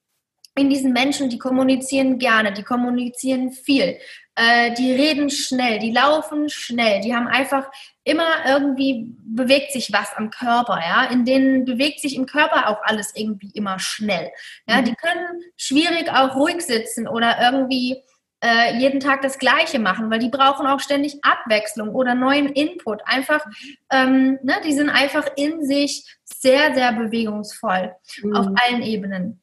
[0.56, 3.98] in diesen Menschen, die kommunizieren gerne, die kommunizieren viel,
[4.40, 7.70] äh, die reden schnell, die laufen schnell, die haben einfach
[8.06, 11.04] immer irgendwie bewegt sich was am Körper, ja.
[11.06, 14.32] In denen bewegt sich im Körper auch alles irgendwie immer schnell.
[14.66, 14.86] Ja, mhm.
[14.86, 18.02] die können schwierig auch ruhig sitzen oder irgendwie
[18.42, 23.02] äh, jeden Tag das Gleiche machen, weil die brauchen auch ständig Abwechslung oder neuen Input.
[23.06, 23.46] Einfach,
[23.92, 28.36] ähm, ne, die sind einfach in sich sehr, sehr bewegungsvoll mhm.
[28.38, 29.42] auf allen Ebenen.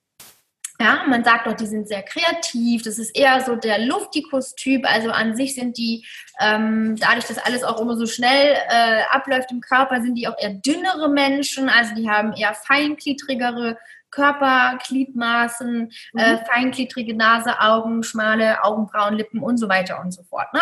[0.79, 2.83] Ja, man sagt doch, die sind sehr kreativ.
[2.83, 4.85] Das ist eher so der Luftikus-Typ.
[4.85, 6.07] Also an sich sind die,
[6.39, 10.39] ähm, dadurch, dass alles auch immer so schnell äh, abläuft im Körper, sind die auch
[10.39, 11.71] eher dünnere Menschen.
[11.71, 13.79] Also die haben eher feingliedrigere
[14.11, 16.19] Körpergliedmaßen, mhm.
[16.19, 20.53] äh, feingliedrige Nase, Augen, schmale Augenbrauen, Lippen und so weiter und so fort.
[20.53, 20.61] Ne?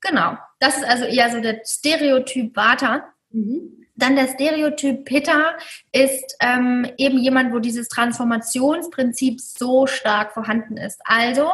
[0.00, 0.36] Genau.
[0.60, 3.12] Das ist also eher so der Stereotyp Vata.
[3.30, 3.86] Mhm.
[3.96, 5.56] Dann der Stereotyp Pitta
[5.92, 11.00] ist ähm, eben jemand, wo dieses Transformationsprinzip so stark vorhanden ist.
[11.04, 11.50] Also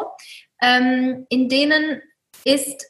[0.62, 2.00] ähm, in denen
[2.44, 2.86] ist,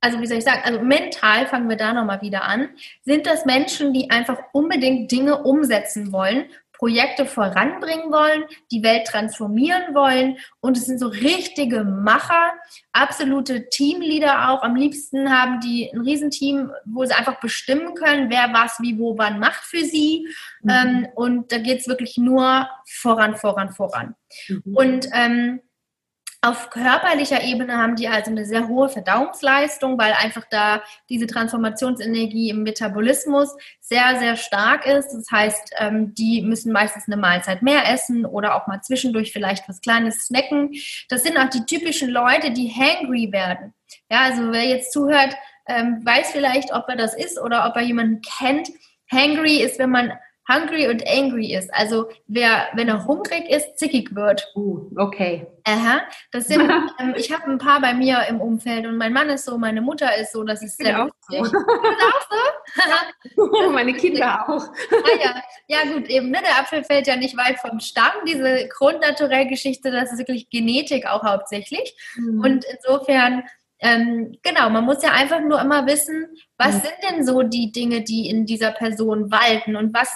[0.00, 2.68] also wie soll ich sagen, also mental fangen wir da nochmal wieder an,
[3.02, 9.94] sind das Menschen, die einfach unbedingt Dinge umsetzen wollen, Projekte voranbringen wollen, die Welt transformieren
[9.94, 12.52] wollen und es sind so richtige Macher,
[12.92, 14.62] absolute Teamleader auch.
[14.62, 19.18] Am liebsten haben die ein Riesenteam, wo sie einfach bestimmen können, wer was, wie, wo,
[19.18, 20.28] wann macht für sie.
[20.62, 20.70] Mhm.
[20.70, 24.14] Ähm, und da geht es wirklich nur voran, voran, voran.
[24.48, 24.62] Mhm.
[24.76, 25.60] Und ähm,
[26.40, 32.50] auf körperlicher Ebene haben die also eine sehr hohe Verdauungsleistung, weil einfach da diese Transformationsenergie
[32.50, 35.12] im Metabolismus sehr, sehr stark ist.
[35.12, 39.68] Das heißt, ähm, die müssen meistens eine Mahlzeit mehr essen oder auch mal zwischendurch vielleicht
[39.68, 40.70] was Kleines snacken.
[41.08, 43.74] Das sind auch die typischen Leute, die hangry werden.
[44.08, 45.34] Ja, also wer jetzt zuhört,
[45.66, 48.68] ähm, weiß vielleicht, ob er das ist oder ob er jemanden kennt.
[49.10, 50.12] Hangry ist, wenn man
[50.48, 51.72] hungry und angry ist.
[51.72, 54.50] Also wer, wenn er hungrig ist, zickig wird.
[54.56, 55.46] Uh, okay.
[55.64, 56.00] Aha.
[56.32, 56.60] Das sind,
[57.00, 59.82] ähm, ich habe ein paar bei mir im Umfeld und mein Mann ist so, meine
[59.82, 61.52] Mutter ist so, das ist sehr lustig.
[61.52, 61.58] So.
[61.58, 62.26] auch
[63.36, 63.70] so?
[63.72, 64.64] meine Kinder auch.
[64.64, 65.42] ah, ja.
[65.68, 66.38] ja, gut, eben, ne?
[66.42, 68.12] der Apfel fällt ja nicht weit vom Stamm.
[68.26, 71.94] Diese Grundnaturell-Geschichte, das ist wirklich Genetik auch hauptsächlich.
[72.16, 72.40] Mhm.
[72.40, 73.44] Und insofern
[73.80, 76.80] ähm, genau, man muss ja einfach nur immer wissen, was mhm.
[76.80, 80.12] sind denn so die Dinge, die in dieser Person walten und was,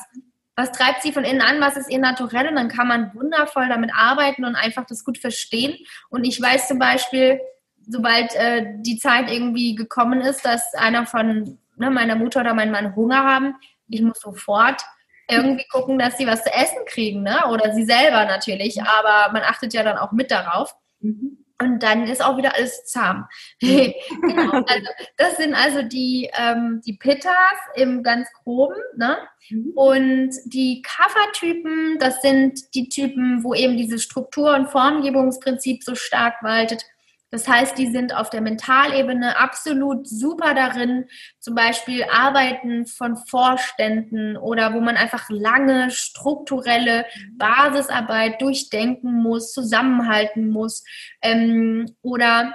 [0.56, 3.68] was treibt sie von innen an, was ist ihr Naturell und dann kann man wundervoll
[3.68, 5.76] damit arbeiten und einfach das gut verstehen.
[6.10, 7.40] Und ich weiß zum Beispiel,
[7.86, 12.72] sobald äh, die Zeit irgendwie gekommen ist, dass einer von ne, meiner Mutter oder meinem
[12.72, 13.54] Mann Hunger haben,
[13.88, 14.82] ich muss sofort
[15.28, 17.46] irgendwie gucken, dass sie was zu essen kriegen, ne?
[17.48, 20.74] Oder sie selber natürlich, aber man achtet ja dann auch mit darauf.
[21.00, 21.41] Mhm.
[21.62, 23.26] Und dann ist auch wieder alles zahm.
[23.60, 24.62] genau.
[24.66, 27.32] also, das sind also die, ähm, die Pittas
[27.76, 28.76] im ganz groben.
[28.96, 29.18] Ne?
[29.48, 29.72] Mhm.
[29.74, 36.42] Und die Kaffertypen, das sind die Typen, wo eben dieses Struktur- und Formgebungsprinzip so stark
[36.42, 36.84] waltet.
[37.32, 41.06] Das heißt, die sind auf der Mentalebene absolut super darin,
[41.40, 47.06] zum Beispiel Arbeiten von Vorständen oder wo man einfach lange strukturelle
[47.38, 50.84] Basisarbeit durchdenken muss, zusammenhalten muss
[51.22, 52.52] ähm, oder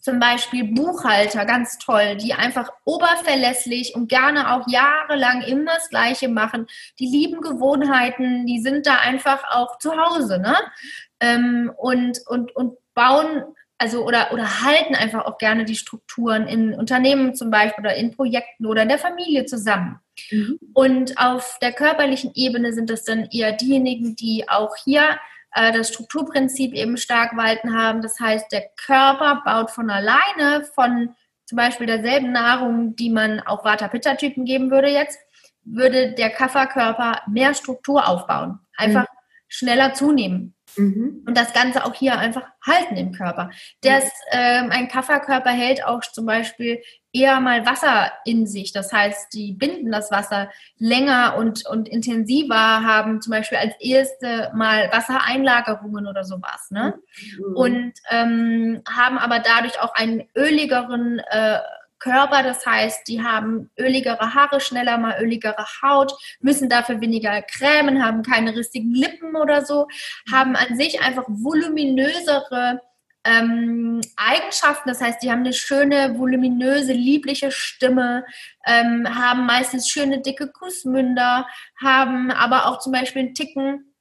[0.00, 6.28] zum Beispiel Buchhalter, ganz toll, die einfach oberverlässlich und gerne auch jahrelang immer das Gleiche
[6.28, 6.68] machen.
[7.00, 10.54] Die lieben Gewohnheiten, die sind da einfach auch zu Hause, ne?
[11.18, 13.42] Ähm, und, und, und bauen
[13.78, 18.10] also oder, oder halten einfach auch gerne die Strukturen in Unternehmen zum Beispiel oder in
[18.10, 20.00] Projekten oder in der Familie zusammen.
[20.30, 20.58] Mhm.
[20.72, 25.18] Und auf der körperlichen Ebene sind es dann eher diejenigen, die auch hier
[25.52, 28.00] äh, das Strukturprinzip eben stark walten haben.
[28.00, 33.64] Das heißt, der Körper baut von alleine von zum Beispiel derselben Nahrung, die man auch
[33.64, 35.18] Vata-Pitta-Typen geben würde jetzt,
[35.64, 38.58] würde der Kafferkörper mehr Struktur aufbauen.
[38.76, 39.18] Einfach mhm.
[39.48, 40.55] schneller zunehmen.
[40.76, 41.24] Mhm.
[41.26, 43.50] Und das Ganze auch hier einfach halten im Körper.
[43.82, 48.72] Das, ähm, ein Kafferkörper hält auch zum Beispiel eher mal Wasser in sich.
[48.72, 54.52] Das heißt, die binden das Wasser länger und, und intensiver, haben zum Beispiel als erste
[54.54, 56.70] mal Wassereinlagerungen oder sowas.
[56.70, 56.94] Ne?
[57.38, 57.56] Mhm.
[57.56, 61.58] Und ähm, haben aber dadurch auch einen öligeren äh,
[61.98, 62.42] Körper.
[62.42, 68.22] Das heißt, die haben öligere Haare, schneller mal öligere Haut, müssen dafür weniger cremen, haben
[68.22, 69.88] keine rissigen Lippen oder so,
[70.30, 72.80] haben an sich einfach voluminösere
[73.24, 74.88] ähm, Eigenschaften.
[74.88, 78.24] Das heißt, die haben eine schöne, voluminöse, liebliche Stimme,
[78.66, 81.46] ähm, haben meistens schöne, dicke Kussmünder,
[81.80, 83.92] haben aber auch zum Beispiel einen Ticken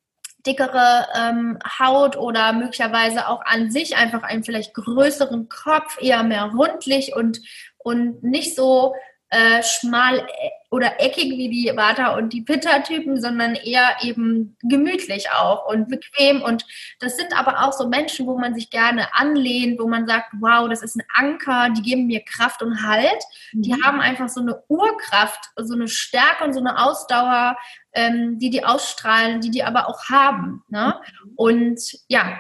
[0.45, 6.51] dickere ähm, Haut oder möglicherweise auch an sich einfach einen vielleicht größeren Kopf, eher mehr
[6.55, 7.39] rundlich und
[7.85, 8.95] und nicht so
[9.29, 15.29] äh, schmal äh, oder eckig wie die Vata und die Pitta-Typen, sondern eher eben gemütlich
[15.31, 16.41] auch und bequem.
[16.41, 16.65] Und
[16.99, 20.67] das sind aber auch so Menschen, wo man sich gerne anlehnt, wo man sagt, wow,
[20.67, 23.23] das ist ein Anker, die geben mir Kraft und Halt.
[23.53, 23.61] Mhm.
[23.61, 27.55] Die haben einfach so eine Urkraft, so eine Stärke und so eine Ausdauer,
[27.93, 30.63] ähm, die die ausstrahlen, die die aber auch haben.
[30.69, 30.99] Ne?
[31.23, 31.31] Mhm.
[31.35, 32.39] Und ja,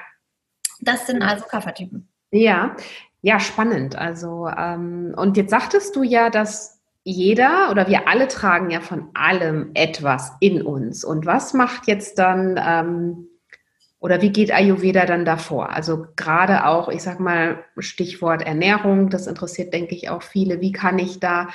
[0.81, 2.09] das sind also Kaffertypen.
[2.31, 2.75] Ja,
[3.25, 3.97] ja, spannend.
[3.97, 9.09] Also, ähm, und jetzt sagtest du ja, dass jeder oder wir alle tragen ja von
[9.15, 11.03] allem etwas in uns.
[11.03, 13.27] Und was macht jetzt dann ähm,
[13.99, 15.71] oder wie geht Ayurveda dann davor?
[15.71, 20.61] Also gerade auch, ich sag mal, Stichwort Ernährung, das interessiert, denke ich, auch viele.
[20.61, 21.47] Wie kann ich da,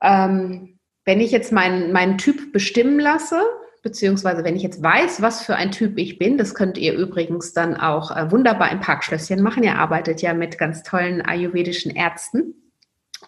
[0.00, 3.42] ähm, wenn ich jetzt meinen, meinen Typ bestimmen lasse,
[3.86, 7.52] beziehungsweise wenn ich jetzt weiß, was für ein Typ ich bin, das könnt ihr übrigens
[7.52, 9.62] dann auch äh, wunderbar im Parkschlösschen machen.
[9.62, 12.54] Ihr arbeitet ja mit ganz tollen ayurvedischen Ärzten.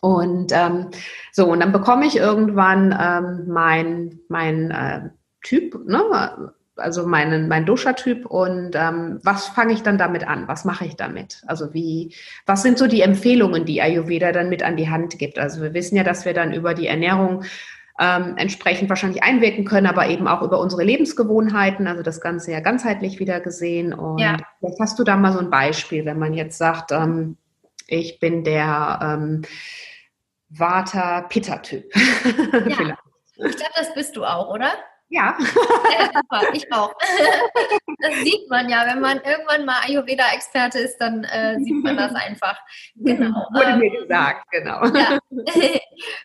[0.01, 0.89] Und ähm,
[1.31, 5.11] so, und dann bekomme ich irgendwann ähm, mein, mein äh,
[5.43, 6.03] Typ, ne?
[6.75, 10.49] also meinen, mein Dosha-Typ und ähm, was fange ich dann damit an?
[10.49, 11.43] Was mache ich damit?
[11.47, 12.17] Also wie,
[12.47, 15.39] was sind so die Empfehlungen, die Ayurveda dann mit an die Hand gibt?
[15.39, 17.45] Also wir wissen ja, dass wir dann über die Ernährung
[17.99, 22.61] ähm, entsprechend wahrscheinlich einwirken können, aber eben auch über unsere Lebensgewohnheiten, also das Ganze ja
[22.61, 23.93] ganzheitlich wieder gesehen.
[23.93, 24.37] Und ja.
[24.61, 27.37] vielleicht hast du da mal so ein Beispiel, wenn man jetzt sagt, ähm,
[27.87, 29.43] ich bin der ähm,
[30.51, 31.93] Vata-Pitta-Typ.
[33.39, 33.47] Ja.
[33.47, 34.73] ich glaube, das bist du auch, oder?
[35.11, 35.37] Ja.
[35.99, 36.95] ja super, ich auch.
[38.01, 42.15] Das sieht man ja, wenn man irgendwann mal Ayurveda-Experte ist, dann äh, sieht man das
[42.15, 42.57] einfach.
[42.95, 43.45] Genau.
[43.53, 44.85] Wurde ähm, mir gesagt, genau.
[44.87, 45.19] Ja.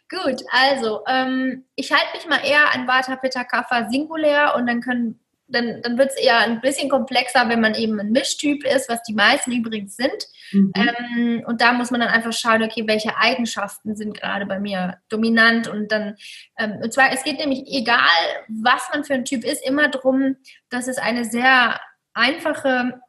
[0.10, 4.82] Gut, also ähm, ich halte mich mal eher an Vata Pitta Kapha singulär und dann
[4.82, 5.20] können
[5.54, 9.02] dann, dann wird es eher ein bisschen komplexer, wenn man eben ein Mischtyp ist, was
[9.04, 10.28] die meisten übrigens sind.
[10.52, 10.74] Mhm.
[10.76, 14.98] Ähm, und da muss man dann einfach schauen, okay, welche Eigenschaften sind gerade bei mir
[15.10, 16.16] dominant und dann,
[16.58, 18.00] ähm, und zwar, es geht nämlich, egal
[18.48, 20.36] was man für ein Typ ist, immer darum,
[20.70, 21.80] dass es eine sehr
[22.14, 23.00] einfache,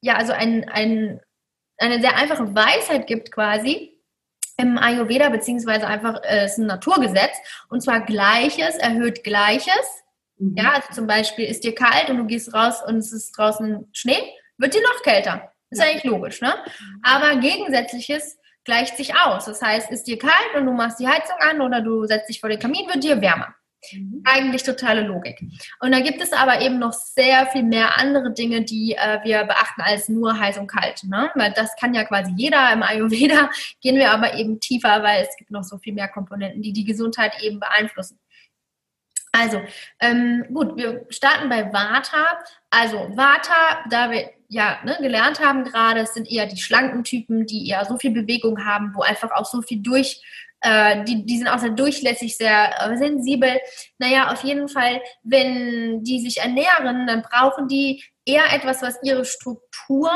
[0.00, 1.20] ja, also ein, ein,
[1.78, 3.96] eine sehr einfache Weisheit gibt quasi,
[4.60, 7.36] im Ayurveda, beziehungsweise einfach, äh, ist ein Naturgesetz,
[7.68, 10.04] und zwar Gleiches erhöht Gleiches.
[10.40, 10.56] Mhm.
[10.56, 13.88] Ja, also zum Beispiel ist dir kalt und du gehst raus und es ist draußen
[13.92, 14.18] Schnee,
[14.58, 15.52] wird dir noch kälter.
[15.70, 15.88] Ist ja.
[15.88, 16.52] eigentlich logisch, ne?
[17.02, 19.44] Aber Gegensätzliches gleicht sich aus.
[19.44, 22.40] Das heißt, ist dir kalt und du machst die Heizung an oder du setzt dich
[22.40, 23.54] vor den Kamin, wird dir wärmer.
[23.92, 24.22] Mhm.
[24.24, 25.40] Eigentlich totale Logik.
[25.80, 29.44] Und da gibt es aber eben noch sehr viel mehr andere Dinge, die äh, wir
[29.44, 31.04] beachten als nur heiß und kalt.
[31.04, 31.30] Ne?
[31.34, 32.72] Weil das kann ja quasi jeder.
[32.72, 33.50] Im Ayurveda
[33.80, 36.84] gehen wir aber eben tiefer, weil es gibt noch so viel mehr Komponenten, die die
[36.84, 38.18] Gesundheit eben beeinflussen.
[39.32, 39.60] Also,
[40.00, 42.38] ähm, gut, wir starten bei Vata.
[42.70, 47.46] Also, Vata, da wir ja ne, gelernt haben gerade, es sind eher die schlanken Typen,
[47.46, 50.20] die eher so viel Bewegung haben, wo einfach auch so viel durch,
[50.62, 53.60] äh, die, die sind auch sehr durchlässig, sehr äh, sensibel.
[53.98, 59.24] Naja, auf jeden Fall, wenn die sich ernähren, dann brauchen die eher etwas, was ihre
[59.24, 60.10] Struktur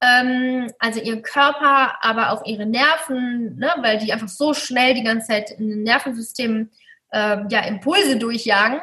[0.00, 5.02] ähm, also ihr Körper, aber auch ihre Nerven, ne, weil die einfach so schnell die
[5.02, 6.70] ganze Zeit in den Nervensystem
[7.12, 8.80] ähm, ja, Impulse durchjagen,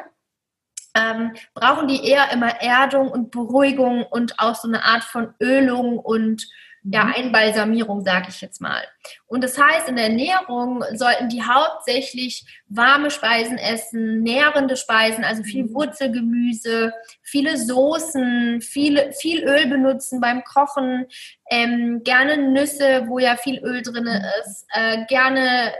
[0.94, 5.98] ähm, brauchen die eher immer Erdung und Beruhigung und auch so eine Art von Ölung
[5.98, 6.46] und
[6.88, 7.14] ja, mhm.
[7.14, 8.82] Einbalsamierung, sage ich jetzt mal.
[9.26, 15.42] Und das heißt, in der Ernährung sollten die hauptsächlich warme Speisen essen, nährende Speisen, also
[15.42, 15.74] viel mhm.
[15.74, 21.06] Wurzelgemüse, viele Soßen, viel, viel Öl benutzen beim Kochen,
[21.50, 24.22] ähm, gerne Nüsse, wo ja viel Öl drin mhm.
[24.40, 25.72] ist, äh, gerne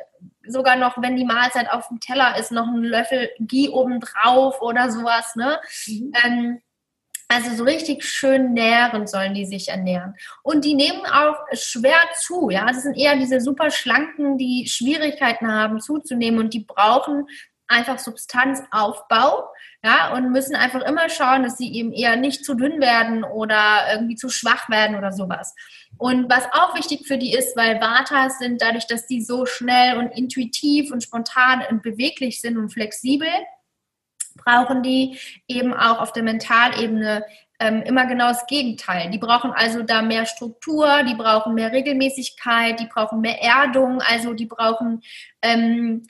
[0.49, 4.91] sogar noch, wenn die Mahlzeit auf dem Teller ist, noch einen Löffel Ghee obendrauf oder
[4.91, 5.37] sowas.
[5.37, 5.59] Ne?
[5.87, 6.13] Mhm.
[6.25, 6.63] Ähm,
[7.29, 10.15] also so richtig schön nährend sollen die sich ernähren.
[10.45, 12.51] Und die nehmen auch schwer zu.
[12.51, 17.27] Ja, das sind eher diese super schlanken, die Schwierigkeiten haben zuzunehmen und die brauchen
[17.69, 19.49] einfach Substanzaufbau,
[19.83, 23.93] ja, und müssen einfach immer schauen, dass sie eben eher nicht zu dünn werden oder
[23.93, 25.55] irgendwie zu schwach werden oder sowas.
[25.99, 29.97] Und was auch wichtig für die ist, weil Vatas sind dadurch, dass die so schnell
[29.99, 33.29] und intuitiv und spontan und beweglich sind und flexibel,
[34.45, 37.25] brauchen die eben auch auf der Mentalebene
[37.59, 39.11] ähm, immer genau das Gegenteil.
[39.11, 44.35] Die brauchen also da mehr Struktur, die brauchen mehr Regelmäßigkeit, die brauchen mehr Erdung, also
[44.35, 45.03] die brauchen
[45.43, 46.07] ähm,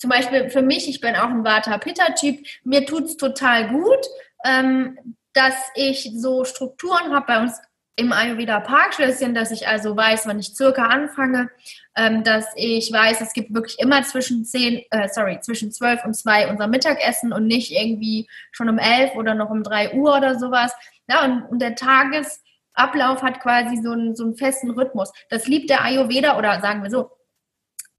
[0.00, 4.06] zum Beispiel für mich, ich bin auch ein Vata-Pitta-Typ, mir tut es total gut,
[4.46, 4.96] ähm,
[5.34, 7.26] dass ich so Strukturen habe.
[7.26, 7.60] Bei uns
[7.96, 11.50] im Ayurveda Parkschlösschen, dass ich also weiß, wann ich circa anfange,
[11.94, 16.14] ähm, dass ich weiß, es gibt wirklich immer zwischen 10, äh, sorry, zwischen 12 und
[16.14, 20.38] 2 unser Mittagessen und nicht irgendwie schon um 11 oder noch um 3 Uhr oder
[20.38, 20.72] sowas.
[21.10, 25.12] Ja, und, und der Tagesablauf hat quasi so einen, so einen festen Rhythmus.
[25.28, 27.10] Das liebt der Ayurveda oder sagen wir so,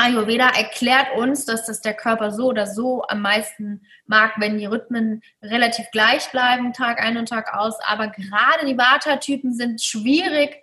[0.02, 4.66] Ayurveda erklärt uns, dass das der Körper so oder so am meisten mag, wenn die
[4.66, 7.76] Rhythmen relativ gleich bleiben, Tag ein und Tag aus.
[7.86, 10.62] Aber gerade die Vata-Typen sind schwierig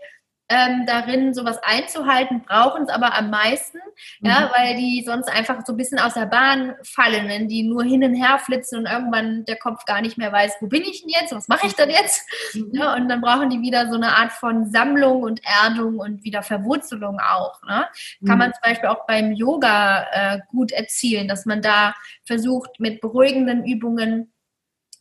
[0.48, 3.78] ähm, darin, sowas einzuhalten, brauchen es aber am meisten,
[4.20, 4.28] mhm.
[4.28, 7.84] ja, weil die sonst einfach so ein bisschen aus der Bahn fallen, wenn die nur
[7.84, 11.02] hin und her flitzen und irgendwann der Kopf gar nicht mehr weiß, wo bin ich
[11.02, 12.26] denn jetzt, was mache ich denn jetzt?
[12.54, 12.70] Mhm.
[12.72, 16.42] Ja, und dann brauchen die wieder so eine Art von Sammlung und Erdung und wieder
[16.42, 17.62] Verwurzelung auch.
[17.64, 17.86] Ne?
[18.26, 18.38] Kann mhm.
[18.38, 23.66] man zum Beispiel auch beim Yoga äh, gut erzielen, dass man da versucht, mit beruhigenden
[23.66, 24.32] Übungen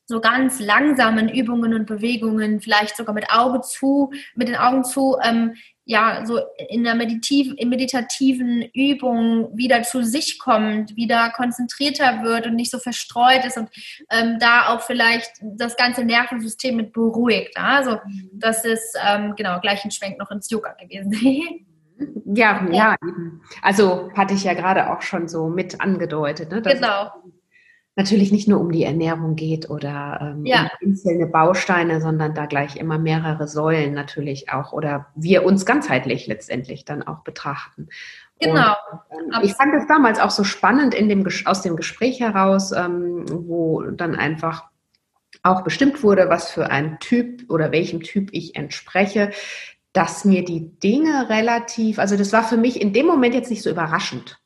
[0.08, 5.18] so ganz langsamen Übungen und Bewegungen, vielleicht sogar mit Auge zu, mit den Augen zu,
[5.22, 12.24] ähm, ja, so in der meditativ, in meditativen Übung wieder zu sich kommt, wieder konzentrierter
[12.24, 13.70] wird und nicht so verstreut ist und
[14.10, 17.58] ähm, da auch vielleicht das ganze Nervensystem mit beruhigt.
[17.58, 18.00] Also
[18.34, 21.14] das ist ähm, genau gleich ein Schwenk noch ins Yoga gewesen.
[22.26, 23.42] ja, ja, eben.
[23.62, 26.52] Also hatte ich ja gerade auch schon so mit angedeutet.
[26.52, 27.12] Ne, genau
[27.98, 30.70] natürlich nicht nur um die Ernährung geht oder ähm, ja.
[30.82, 36.28] um einzelne Bausteine, sondern da gleich immer mehrere Säulen natürlich auch oder wir uns ganzheitlich
[36.28, 37.90] letztendlich dann auch betrachten.
[38.40, 38.76] Genau.
[39.10, 42.72] Und, ähm, ich fand es damals auch so spannend in dem, aus dem Gespräch heraus,
[42.72, 44.66] ähm, wo dann einfach
[45.42, 49.32] auch bestimmt wurde, was für ein Typ oder welchem Typ ich entspreche,
[49.92, 53.64] dass mir die Dinge relativ, also das war für mich in dem Moment jetzt nicht
[53.64, 54.40] so überraschend.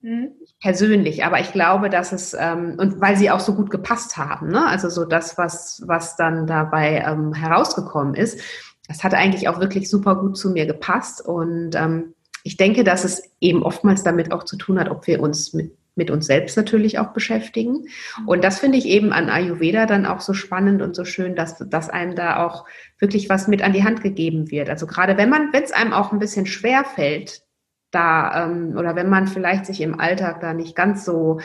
[0.00, 0.32] Mhm.
[0.60, 4.48] Persönlich, aber ich glaube, dass es, ähm, und weil sie auch so gut gepasst haben,
[4.48, 4.66] ne?
[4.66, 8.40] also so das, was, was dann dabei ähm, herausgekommen ist,
[8.86, 13.04] das hat eigentlich auch wirklich super gut zu mir gepasst und ähm, ich denke, dass
[13.04, 16.56] es eben oftmals damit auch zu tun hat, ob wir uns mit, mit uns selbst
[16.56, 17.86] natürlich auch beschäftigen.
[18.26, 21.58] Und das finde ich eben an Ayurveda dann auch so spannend und so schön, dass,
[21.58, 22.64] dass einem da auch
[22.98, 24.70] wirklich was mit an die Hand gegeben wird.
[24.70, 27.42] Also gerade wenn man, wenn es einem auch ein bisschen schwer fällt,
[27.90, 31.40] da ähm, oder wenn man vielleicht sich im Alltag da nicht ganz so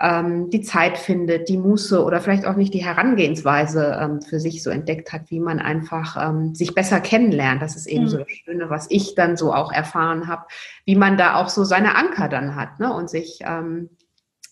[0.00, 4.62] ähm, die Zeit findet, die Muße oder vielleicht auch nicht die Herangehensweise ähm, für sich
[4.62, 7.62] so entdeckt hat, wie man einfach ähm, sich besser kennenlernt.
[7.62, 8.08] Das ist eben mhm.
[8.08, 10.46] so das Schöne, was ich dann so auch erfahren habe,
[10.84, 12.92] wie man da auch so seine Anker dann hat ne?
[12.92, 13.90] und sich ähm,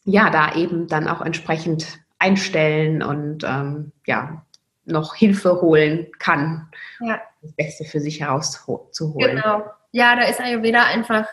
[0.05, 4.45] ja da eben dann auch entsprechend einstellen und ähm, ja
[4.85, 6.69] noch Hilfe holen kann,
[7.01, 7.21] ja.
[7.43, 9.37] das Beste für sich herauszuholen.
[9.37, 11.27] Genau ja, da ist Ayurveda einfach,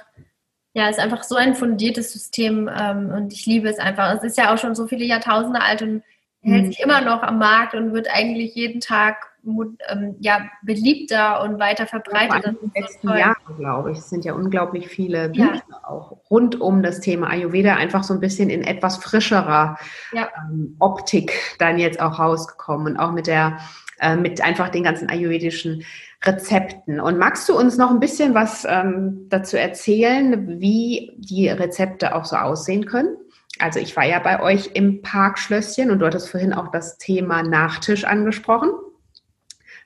[0.74, 4.14] ja, ist einfach so ein fundiertes System ähm, und ich liebe es einfach.
[4.16, 6.04] Es ist ja auch schon so viele Jahrtausende alt und
[6.42, 6.68] hält mhm.
[6.68, 11.88] sich immer noch am Markt und wird eigentlich jeden Tag ähm, ja, beliebter und weiter
[11.88, 12.44] verbreitet.
[12.44, 13.98] Ja, in den letzten Jahren, glaube ich.
[14.00, 15.80] Es sind ja unglaublich viele Bücher ja.
[15.84, 19.78] auch rund um das Thema Ayurveda, einfach so ein bisschen in etwas frischerer
[20.12, 20.30] ja.
[20.50, 23.58] ähm, Optik dann jetzt auch rausgekommen und auch mit der
[24.00, 25.84] äh, mit einfach den ganzen ayurvedischen
[26.24, 27.00] Rezepten.
[27.00, 32.26] Und magst du uns noch ein bisschen was ähm, dazu erzählen, wie die Rezepte auch
[32.26, 33.16] so aussehen können?
[33.60, 37.44] Also ich war ja bei euch im Parkschlösschen und du hattest vorhin auch das Thema
[37.44, 38.72] Nachtisch angesprochen,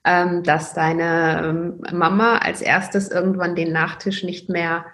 [0.06, 4.86] ähm, dass deine ähm, Mama als erstes irgendwann den Nachtisch nicht mehr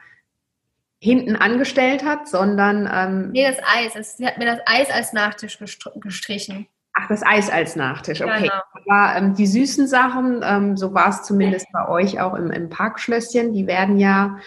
[1.00, 2.90] hinten angestellt hat, sondern...
[2.92, 4.18] Ähm, nee, das Eis.
[4.18, 5.60] Sie hat mir das Eis als Nachtisch
[5.96, 6.68] gestrichen.
[7.00, 8.50] Ach, das Eis als Nachtisch, okay.
[8.50, 8.62] Genau.
[8.74, 12.70] Aber ähm, die süßen Sachen, ähm, so war es zumindest bei euch auch im, im
[12.70, 14.40] Parkschlösschen, die werden ja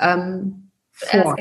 [0.00, 1.36] ähm, vor,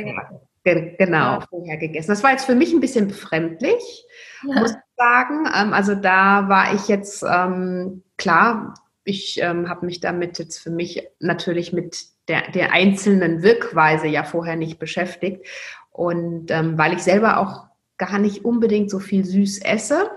[0.63, 1.41] ge genau, ja.
[1.49, 2.11] vorher gegessen.
[2.11, 4.05] Das war jetzt für mich ein bisschen befremdlich,
[4.47, 4.59] ja.
[4.61, 5.47] muss ich sagen.
[5.47, 10.69] Ähm, also da war ich jetzt, ähm, klar, ich ähm, habe mich damit jetzt für
[10.69, 15.47] mich natürlich mit der, der einzelnen Wirkweise ja vorher nicht beschäftigt.
[15.89, 17.65] Und weil ich selber auch
[17.97, 20.09] gar nicht unbedingt so viel süß esse,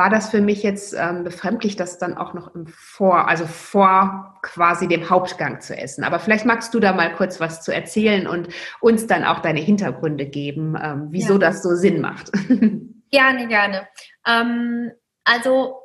[0.00, 4.38] war das für mich jetzt ähm, befremdlich, das dann auch noch im Vor, also vor
[4.40, 6.04] quasi dem Hauptgang zu essen.
[6.04, 8.48] Aber vielleicht magst du da mal kurz was zu erzählen und
[8.80, 11.40] uns dann auch deine Hintergründe geben, ähm, wieso ja.
[11.40, 12.32] das so Sinn macht.
[13.12, 13.88] Gerne, gerne.
[14.24, 14.92] Ähm,
[15.24, 15.80] also,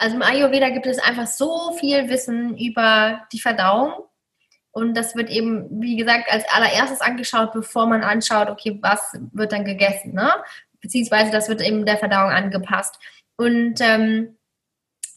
[0.00, 3.92] also im Ayurveda gibt es einfach so viel Wissen über die Verdauung.
[4.72, 9.52] Und das wird eben, wie gesagt, als allererstes angeschaut, bevor man anschaut, okay, was wird
[9.52, 10.12] dann gegessen.
[10.12, 10.30] Ne?
[10.80, 12.98] Beziehungsweise das wird eben der Verdauung angepasst.
[13.36, 14.36] Und ähm,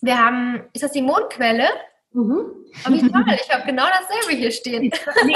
[0.01, 1.67] wir haben, ist das die Mondquelle?
[2.13, 2.61] Mhm.
[2.85, 4.91] Oh, wie toll, ich habe genau dasselbe hier stehen.
[5.25, 5.33] Nee,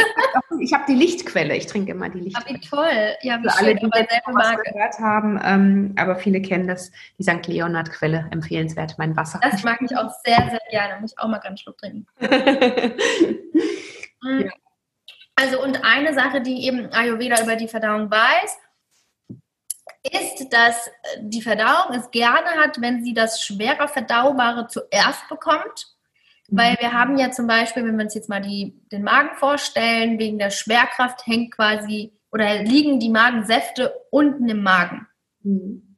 [0.60, 2.58] ich habe die Lichtquelle, ich trinke immer die Lichtquelle.
[2.58, 4.72] Oh, wie toll, ja, wie Für schön, alle, die aber selbe Marke.
[4.72, 7.48] gehört haben, ähm, aber viele kennen das, die St.
[7.48, 9.40] Leonhard-Quelle, empfehlenswert, mein Wasser.
[9.42, 12.06] Das mag ich auch sehr, sehr gerne, muss ich auch mal ganz Schluck trinken.
[14.22, 14.46] Mhm.
[14.46, 14.52] ja.
[15.36, 18.58] Also und eine Sache, die eben Ayurveda über die Verdauung weiß,
[20.12, 20.90] ist, dass
[21.20, 25.96] die Verdauung es gerne hat, wenn sie das schwerer Verdaubare zuerst bekommt.
[26.48, 30.20] Weil wir haben ja zum Beispiel, wenn wir uns jetzt mal die, den Magen vorstellen,
[30.20, 35.08] wegen der Schwerkraft hängt quasi oder liegen die Magensäfte unten im Magen.
[35.42, 35.96] Mhm.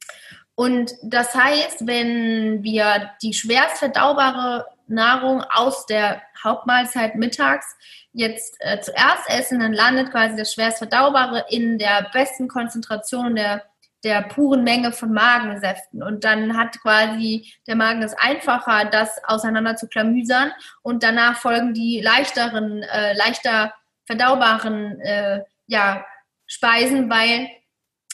[0.56, 7.76] Und das heißt, wenn wir die schwerst verdaubare Nahrung aus der Hauptmahlzeit mittags
[8.14, 13.64] jetzt äh, zuerst essen, dann landet quasi das schwerst verdaubare in der besten Konzentration der
[14.08, 16.02] der puren Menge von Magensäften.
[16.02, 20.54] Und dann hat quasi der Magen es einfacher, das auseinander zu klamüsern.
[20.82, 23.74] Und danach folgen die leichteren, äh, leichter
[24.06, 26.06] verdaubaren äh, ja,
[26.46, 27.50] Speisen, weil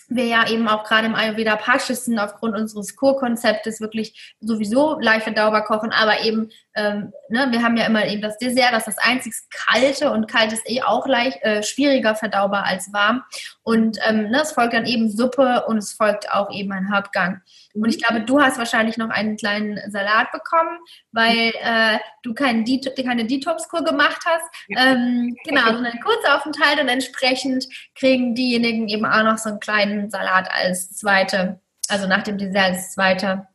[0.07, 5.63] wir ja eben auch gerade im Ayurveda Paschissen aufgrund unseres Kurkonzeptes wirklich sowieso leicht verdaubar
[5.63, 9.05] kochen, aber eben, ähm, ne, wir haben ja immer eben das Dessert, das ist das
[9.05, 13.23] einzig kalte und kalt ist eh auch leicht äh, schwieriger verdaubar als warm.
[13.61, 17.41] Und ähm, ne, es folgt dann eben Suppe und es folgt auch eben ein Hauptgang.
[17.75, 20.79] Und ich glaube, du hast wahrscheinlich noch einen kleinen Salat bekommen,
[21.11, 24.45] weil äh, du kein Det keine Detox-Kur gemacht hast.
[24.69, 30.09] Ähm, genau, so einen Kurzaufenthalt und entsprechend kriegen diejenigen eben auch noch so einen kleinen
[30.09, 31.59] Salat als zweite,
[31.89, 33.47] also nach dem Dessert als zweite,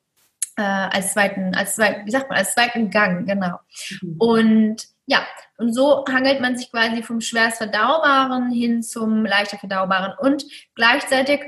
[0.58, 3.60] äh, als zweiten, als zweiten, wie sagt man, als zweiten Gang, genau.
[4.02, 4.16] Mhm.
[4.18, 10.12] Und ja, und so hangelt man sich quasi vom schwerst verdaubaren hin zum leichter verdaubaren.
[10.18, 10.44] Und
[10.74, 11.40] gleichzeitig,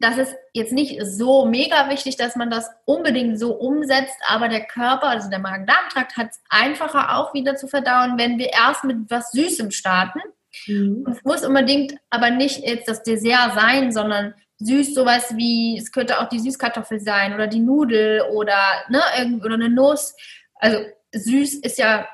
[0.00, 4.64] das ist jetzt nicht so mega wichtig, dass man das unbedingt so umsetzt, aber der
[4.64, 9.10] Körper, also der Magen-Darm-Trakt, hat es einfacher auch wieder zu verdauen, wenn wir erst mit
[9.10, 10.20] was Süßem starten.
[10.66, 11.06] Mhm.
[11.10, 14.34] Es muss unbedingt aber nicht jetzt das Dessert sein, sondern
[14.64, 18.56] süß sowas wie, es könnte auch die Süßkartoffel sein oder die Nudel oder,
[18.88, 19.00] ne,
[19.44, 20.14] oder eine Nuss.
[20.54, 20.78] Also
[21.12, 22.08] süß ist ja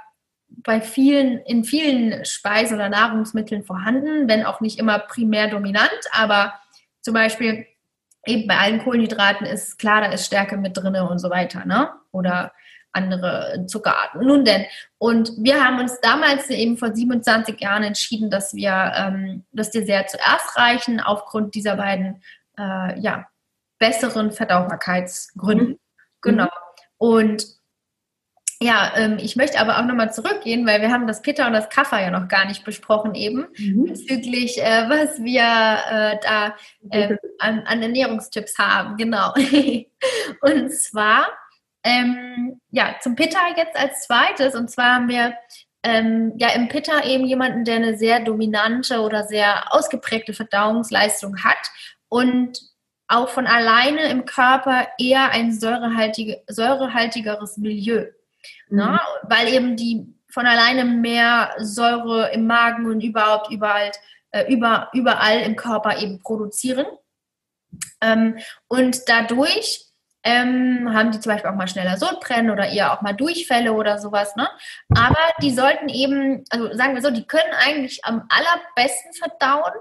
[0.49, 6.55] bei vielen, in vielen Speisen oder Nahrungsmitteln vorhanden, wenn auch nicht immer primär dominant, aber
[7.01, 7.67] zum Beispiel
[8.27, 11.91] eben bei allen Kohlenhydraten ist klar, da ist Stärke mit drin und so weiter, ne?
[12.11, 12.53] Oder
[12.93, 14.27] andere Zuckerarten.
[14.27, 14.67] Nun denn,
[14.99, 20.11] und wir haben uns damals eben vor 27 Jahren entschieden, dass wir ähm, das Dessert
[20.11, 22.21] zuerst reichen, aufgrund dieser beiden
[22.61, 23.27] äh, ja,
[23.79, 25.69] besseren Verdaubarkeitsgründen.
[25.69, 25.79] Mhm.
[26.21, 26.49] Genau.
[26.99, 27.47] Und
[28.63, 31.71] ja, ähm, ich möchte aber auch nochmal zurückgehen, weil wir haben das Pitta und das
[31.71, 33.87] Kaffer ja noch gar nicht besprochen eben, mhm.
[33.87, 36.55] bezüglich, äh, was wir äh, da
[36.91, 38.99] äh, an, an, Ernährungstipps haben.
[38.99, 39.33] Genau.
[40.43, 41.29] und zwar,
[41.83, 44.55] ähm, ja, zum Pitta jetzt als zweites.
[44.55, 45.33] Und zwar haben wir
[45.83, 51.71] ähm, ja im Pitta eben jemanden, der eine sehr dominante oder sehr ausgeprägte Verdauungsleistung hat
[52.11, 52.61] und
[53.09, 58.07] auch von alleine im Körper eher ein säurehaltige, säurehaltigeres Milieu.
[58.69, 58.79] Mhm.
[58.79, 59.01] Ne?
[59.23, 63.91] Weil eben die von alleine mehr Säure im Magen und überhaupt überall,
[64.31, 66.87] äh, über, überall im Körper eben produzieren.
[68.01, 68.39] Ähm,
[68.69, 69.87] und dadurch
[70.23, 73.99] ähm, haben die zum Beispiel auch mal schneller Sodbrennen oder eher auch mal Durchfälle oder
[73.99, 74.37] sowas.
[74.37, 74.49] Ne?
[74.97, 79.73] Aber die sollten eben, also sagen wir so, die können eigentlich am allerbesten verdauen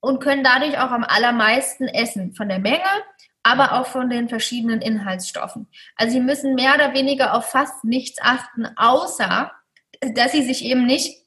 [0.00, 2.84] und können dadurch auch am allermeisten essen von der Menge,
[3.42, 5.68] aber auch von den verschiedenen Inhaltsstoffen.
[5.96, 9.52] Also sie müssen mehr oder weniger auf fast nichts achten, außer
[10.14, 11.20] dass sie sich eben nicht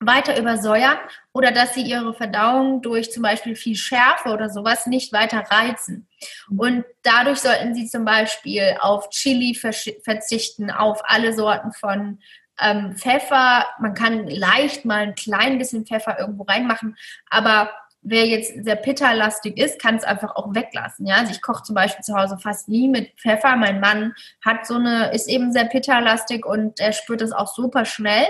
[0.00, 0.98] weiter übersäuern
[1.32, 6.08] oder dass sie ihre Verdauung durch zum Beispiel viel Schärfe oder sowas nicht weiter reizen.
[6.56, 12.18] Und dadurch sollten sie zum Beispiel auf Chili verzichten, auf alle Sorten von
[12.60, 13.66] ähm, Pfeffer.
[13.78, 16.96] Man kann leicht mal ein klein bisschen Pfeffer irgendwo reinmachen,
[17.30, 17.70] aber
[18.04, 21.06] wer jetzt sehr pitterlastig ist, kann es einfach auch weglassen.
[21.06, 23.56] Ja, also ich koche zum Beispiel zu Hause fast nie mit Pfeffer.
[23.56, 27.84] Mein Mann hat so eine, ist eben sehr pitterlastig und er spürt es auch super
[27.84, 28.26] schnell.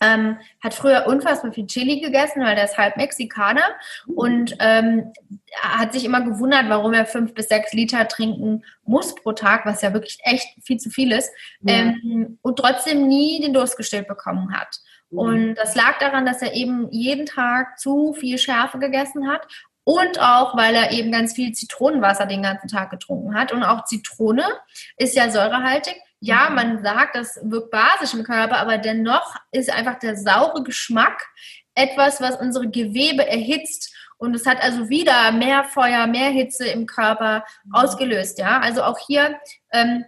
[0.00, 3.64] Ähm, hat früher unfassbar viel Chili gegessen, weil der ist halb Mexikaner
[4.06, 5.12] und ähm,
[5.60, 9.82] hat sich immer gewundert, warum er fünf bis sechs Liter trinken muss pro Tag, was
[9.82, 11.74] ja wirklich echt viel zu viel ist, ja.
[11.74, 14.78] ähm, und trotzdem nie den Durst gestillt bekommen hat.
[15.10, 15.18] Mhm.
[15.18, 19.46] Und das lag daran, dass er eben jeden Tag zu viel Schärfe gegessen hat
[19.88, 23.52] und auch, weil er eben ganz viel Zitronenwasser den ganzen Tag getrunken hat.
[23.52, 24.44] Und auch Zitrone
[24.98, 25.96] ist ja säurehaltig.
[26.20, 26.56] Ja, mhm.
[26.56, 31.26] man sagt, das wirkt basisch im Körper, aber dennoch ist einfach der saure Geschmack
[31.74, 33.94] etwas, was unsere Gewebe erhitzt.
[34.18, 37.74] Und es hat also wieder mehr Feuer, mehr Hitze im Körper mhm.
[37.74, 38.38] ausgelöst.
[38.38, 39.38] Ja, also auch hier
[39.72, 40.04] ähm,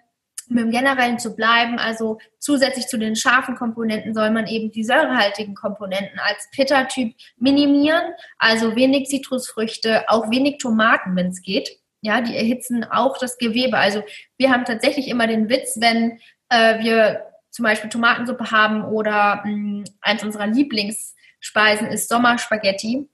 [0.51, 1.79] mit dem Generellen zu bleiben.
[1.79, 8.13] Also zusätzlich zu den scharfen Komponenten soll man eben die säurehaltigen Komponenten als Pitta-Typ minimieren.
[8.39, 11.71] Also wenig Zitrusfrüchte, auch wenig Tomaten, wenn es geht.
[12.03, 13.79] Ja, die erhitzen auch das Gewebe.
[13.79, 14.03] Also
[14.39, 19.45] wir haben tatsächlich immer den Witz, wenn äh, wir zum Beispiel Tomatensuppe haben oder mh,
[19.45, 23.09] hm, eins unserer Lieblingsspeisen ist Sommerspaghetti.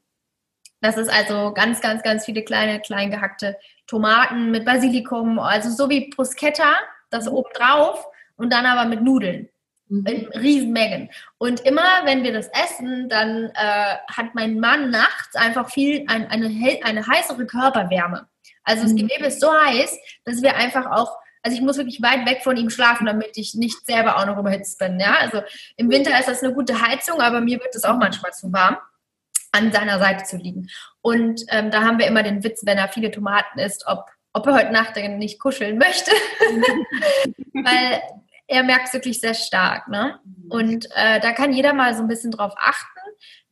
[0.80, 3.57] Das ist also ganz, ganz, ganz viele kleine, klein gehackte
[3.87, 6.74] Tomaten mit Basilikum, also so wie Bruschetta,
[7.16, 8.06] das oben drauf
[8.36, 9.48] und dann aber mit Nudeln.
[9.88, 10.06] Mhm.
[10.06, 11.10] In Riesenmengen.
[11.38, 16.26] Und immer, wenn wir das essen, dann äh, hat mein Mann nachts einfach viel, ein,
[16.28, 16.50] eine,
[16.82, 18.26] eine heißere Körperwärme.
[18.64, 19.08] Also das mhm.
[19.08, 22.56] Gewebe ist so heiß, dass wir einfach auch, also ich muss wirklich weit weg von
[22.56, 24.98] ihm schlafen, damit ich nicht selber auch noch überhitzt bin.
[24.98, 25.18] Ja?
[25.20, 25.42] Also
[25.76, 28.76] im Winter ist das eine gute Heizung, aber mir wird es auch manchmal zu warm
[29.52, 30.68] an seiner Seite zu liegen.
[31.00, 34.47] Und ähm, da haben wir immer den Witz, wenn er viele Tomaten isst, ob ob
[34.47, 36.11] er heute Nacht nicht kuscheln möchte,
[37.55, 38.03] weil
[38.47, 39.89] er merkt es wirklich sehr stark.
[39.89, 40.20] Ne?
[40.51, 43.01] Und äh, da kann jeder mal so ein bisschen drauf achten.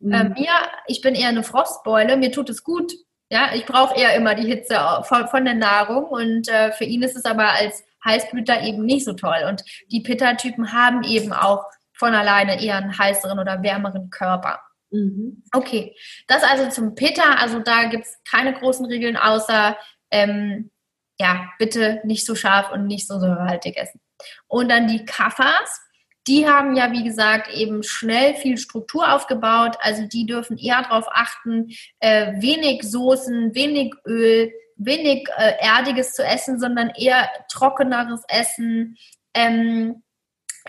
[0.01, 0.12] Mhm.
[0.12, 0.53] Äh, mir,
[0.87, 2.93] ich bin eher eine Frostbeule, mir tut es gut.
[3.30, 7.03] Ja, ich brauche eher immer die Hitze von, von der Nahrung und äh, für ihn
[7.03, 9.47] ist es aber als Heißblüter eben nicht so toll.
[9.49, 11.64] Und die Pitta-Typen haben eben auch
[11.95, 14.61] von alleine eher einen heißeren oder wärmeren Körper.
[14.91, 15.43] Mhm.
[15.53, 15.97] Okay,
[16.28, 17.37] das also zum Pitta.
[17.41, 19.78] Also da gibt es keine großen Regeln, außer
[20.11, 20.70] ähm,
[21.18, 24.00] ja, bitte nicht so scharf und nicht so säurehaltig essen.
[24.46, 25.80] Und dann die Kaffers,
[26.26, 29.76] die haben ja, wie gesagt, eben schnell viel Struktur aufgebaut.
[29.80, 31.68] Also die dürfen eher darauf achten,
[32.00, 38.96] äh, wenig Soßen, wenig Öl, wenig äh, Erdiges zu essen, sondern eher trockeneres Essen,
[39.34, 40.02] ähm,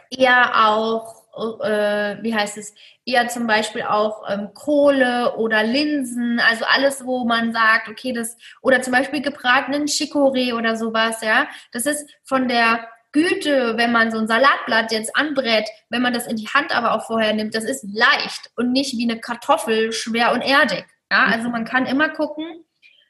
[0.10, 1.25] eher auch
[1.62, 2.74] äh, wie heißt es,
[3.06, 8.38] eher zum Beispiel auch ähm, Kohle oder Linsen, also alles, wo man sagt, okay, das,
[8.62, 14.12] oder zum Beispiel gebratenen Chicorée oder sowas, ja, das ist von der Güte, wenn man
[14.12, 17.56] so ein Salatblatt jetzt anbrät, wenn man das in die Hand aber auch vorher nimmt,
[17.56, 20.86] das ist leicht und nicht wie eine Kartoffel schwer und erdig.
[21.10, 22.66] Ja, also man kann immer gucken,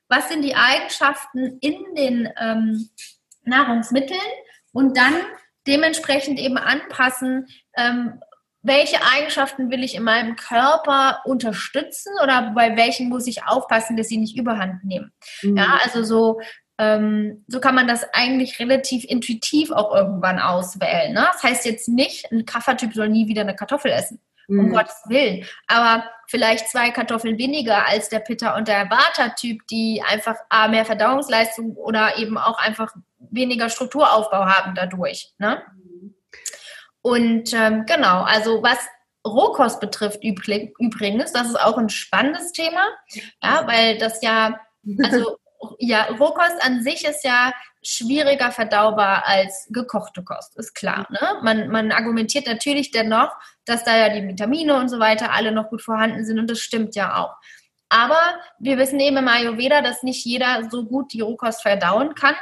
[0.08, 2.90] was sind die Eigenschaften in den ähm,
[3.46, 4.20] Nahrungsmitteln
[4.74, 5.14] und dann
[5.68, 8.20] dementsprechend eben anpassen, ähm,
[8.66, 14.08] welche Eigenschaften will ich in meinem Körper unterstützen oder bei welchen muss ich aufpassen, dass
[14.08, 15.12] sie nicht überhand nehmen.
[15.44, 15.58] Mhm.
[15.58, 16.42] Ja, also so,
[16.80, 21.14] ähm, so kann man das eigentlich relativ intuitiv auch irgendwann auswählen.
[21.14, 21.28] Ne?
[21.32, 24.20] Das heißt jetzt nicht, ein Kaffertyp soll nie wieder eine Kartoffel essen.
[24.48, 24.60] Mhm.
[24.60, 25.46] Um Gottes Willen.
[25.68, 30.86] Aber vielleicht zwei Kartoffeln weniger als der Pitta und der Vata-Typ, die einfach A, mehr
[30.86, 32.94] Verdauungsleistung oder eben auch einfach
[33.32, 35.34] weniger Strukturaufbau haben dadurch.
[35.38, 35.62] Ne?
[37.02, 38.80] Und ähm, genau, also was
[39.26, 42.86] Rohkost betrifft übrigens, das ist auch ein spannendes Thema,
[43.42, 44.60] ja, weil das ja,
[45.04, 45.38] also
[45.80, 47.52] ja, Rohkost an sich ist ja
[47.82, 51.08] schwieriger verdaubar als gekochte Kost, ist klar.
[51.10, 51.40] Ne?
[51.44, 53.32] Man, man argumentiert natürlich dennoch,
[53.66, 56.60] dass da ja die Vitamine und so weiter alle noch gut vorhanden sind und das
[56.60, 57.36] stimmt ja auch.
[57.90, 58.20] Aber
[58.60, 62.36] wir wissen eben im Ayurveda, dass nicht jeder so gut die Rohkost verdauen kann.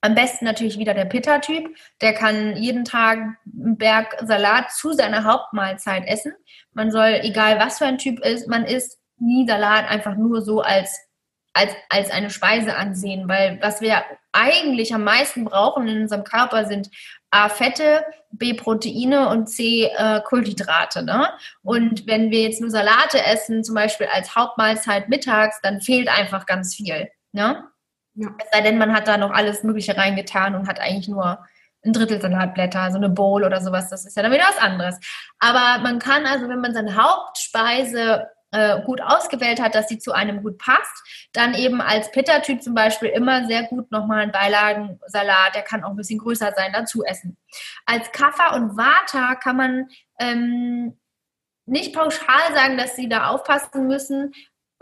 [0.00, 1.74] Am besten natürlich wieder der Pitta-Typ.
[2.00, 6.32] Der kann jeden Tag einen Berg Salat zu seiner Hauptmahlzeit essen.
[6.72, 10.60] Man soll, egal was für ein Typ ist, man isst nie Salat einfach nur so
[10.60, 10.96] als,
[11.54, 16.66] als, als eine Speise ansehen, weil was wir eigentlich am meisten brauchen in unserem Körper
[16.66, 16.90] sind
[17.30, 21.02] A, Fette, B, Proteine und C, äh, Kohlenhydrate.
[21.02, 21.28] Ne?
[21.62, 26.46] Und wenn wir jetzt nur Salate essen, zum Beispiel als Hauptmahlzeit mittags, dann fehlt einfach
[26.46, 27.08] ganz viel.
[27.32, 27.64] Ne?
[28.16, 28.30] Ja.
[28.38, 31.38] Es sei denn, man hat da noch alles Mögliche reingetan und hat eigentlich nur
[31.84, 34.98] ein Drittel Salatblätter, so eine Bowl oder sowas, das ist ja dann wieder was anderes.
[35.38, 40.12] Aber man kann also, wenn man seine Hauptspeise äh, gut ausgewählt hat, dass sie zu
[40.12, 45.54] einem gut passt, dann eben als Pitta-Typ zum Beispiel immer sehr gut nochmal einen Beilagensalat,
[45.54, 47.36] der kann auch ein bisschen größer sein, dazu essen.
[47.84, 49.88] Als Kaffer und Vata kann man
[50.18, 50.98] ähm,
[51.66, 54.32] nicht pauschal sagen, dass sie da aufpassen müssen,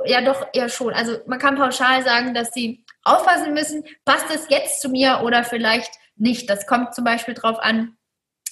[0.05, 0.93] ja doch eher schon.
[0.93, 5.45] Also man kann pauschal sagen, dass sie aufpassen müssen, passt es jetzt zu mir oder
[5.45, 6.49] vielleicht nicht.
[6.49, 7.97] Das kommt zum Beispiel darauf an,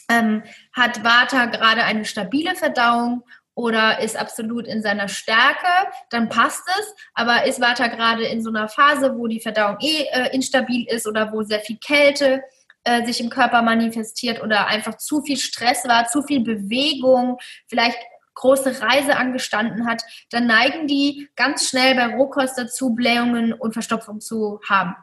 [0.09, 0.43] ähm,
[0.73, 3.25] hat Vata gerade eine stabile Verdauung
[3.55, 6.95] oder ist absolut in seiner Stärke, dann passt es.
[7.15, 11.07] Aber ist Vata gerade in so einer Phase, wo die Verdauung eh äh, instabil ist
[11.07, 12.43] oder wo sehr viel Kälte
[12.85, 17.39] äh, sich im Körper manifestiert oder einfach zu viel Stress war, zu viel Bewegung,
[17.69, 17.99] vielleicht
[18.35, 24.21] große Reise angestanden hat, dann neigen die ganz schnell bei Rohkost dazu, Blähungen und Verstopfung
[24.21, 24.97] zu haben.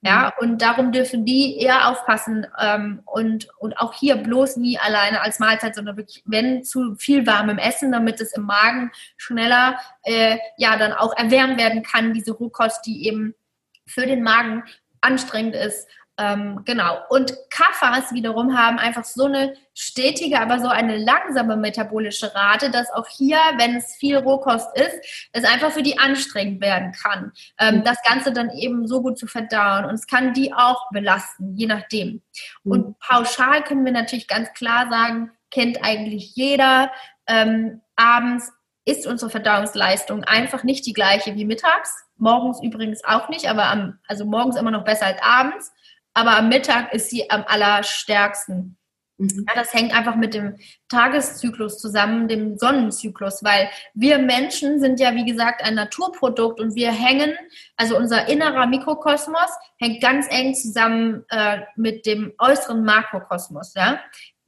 [0.00, 0.50] Ja, mhm.
[0.50, 5.40] und darum dürfen die eher aufpassen ähm, und, und auch hier bloß nie alleine als
[5.40, 10.76] Mahlzeit, sondern wirklich, wenn zu viel warmem Essen, damit es im Magen schneller äh, ja
[10.76, 13.34] dann auch erwärmt werden kann, diese Rohkost, die eben
[13.86, 14.62] für den Magen
[15.00, 15.88] anstrengend ist
[16.18, 16.98] ähm, genau.
[17.08, 22.90] Und Kaffers wiederum haben einfach so eine stetige, aber so eine langsame metabolische Rate, dass
[22.90, 27.76] auch hier, wenn es viel Rohkost ist, es einfach für die anstrengend werden kann, ähm,
[27.76, 27.84] mhm.
[27.84, 29.84] das Ganze dann eben so gut zu verdauen.
[29.84, 32.22] Und es kann die auch belasten, je nachdem.
[32.64, 32.72] Mhm.
[32.72, 36.90] Und pauschal können wir natürlich ganz klar sagen, kennt eigentlich jeder,
[37.28, 38.52] ähm, abends
[38.84, 41.94] ist unsere Verdauungsleistung einfach nicht die gleiche wie mittags.
[42.16, 45.72] Morgens übrigens auch nicht, aber am, also morgens immer noch besser als abends
[46.18, 48.76] aber am Mittag ist sie am allerstärksten.
[49.18, 49.46] Mhm.
[49.48, 50.56] Ja, das hängt einfach mit dem
[50.88, 56.90] Tageszyklus zusammen, dem Sonnenzyklus, weil wir Menschen sind ja, wie gesagt, ein Naturprodukt und wir
[56.90, 57.36] hängen,
[57.76, 63.74] also unser innerer Mikrokosmos hängt ganz eng zusammen äh, mit dem äußeren Makrokosmos.
[63.74, 64.00] Ja?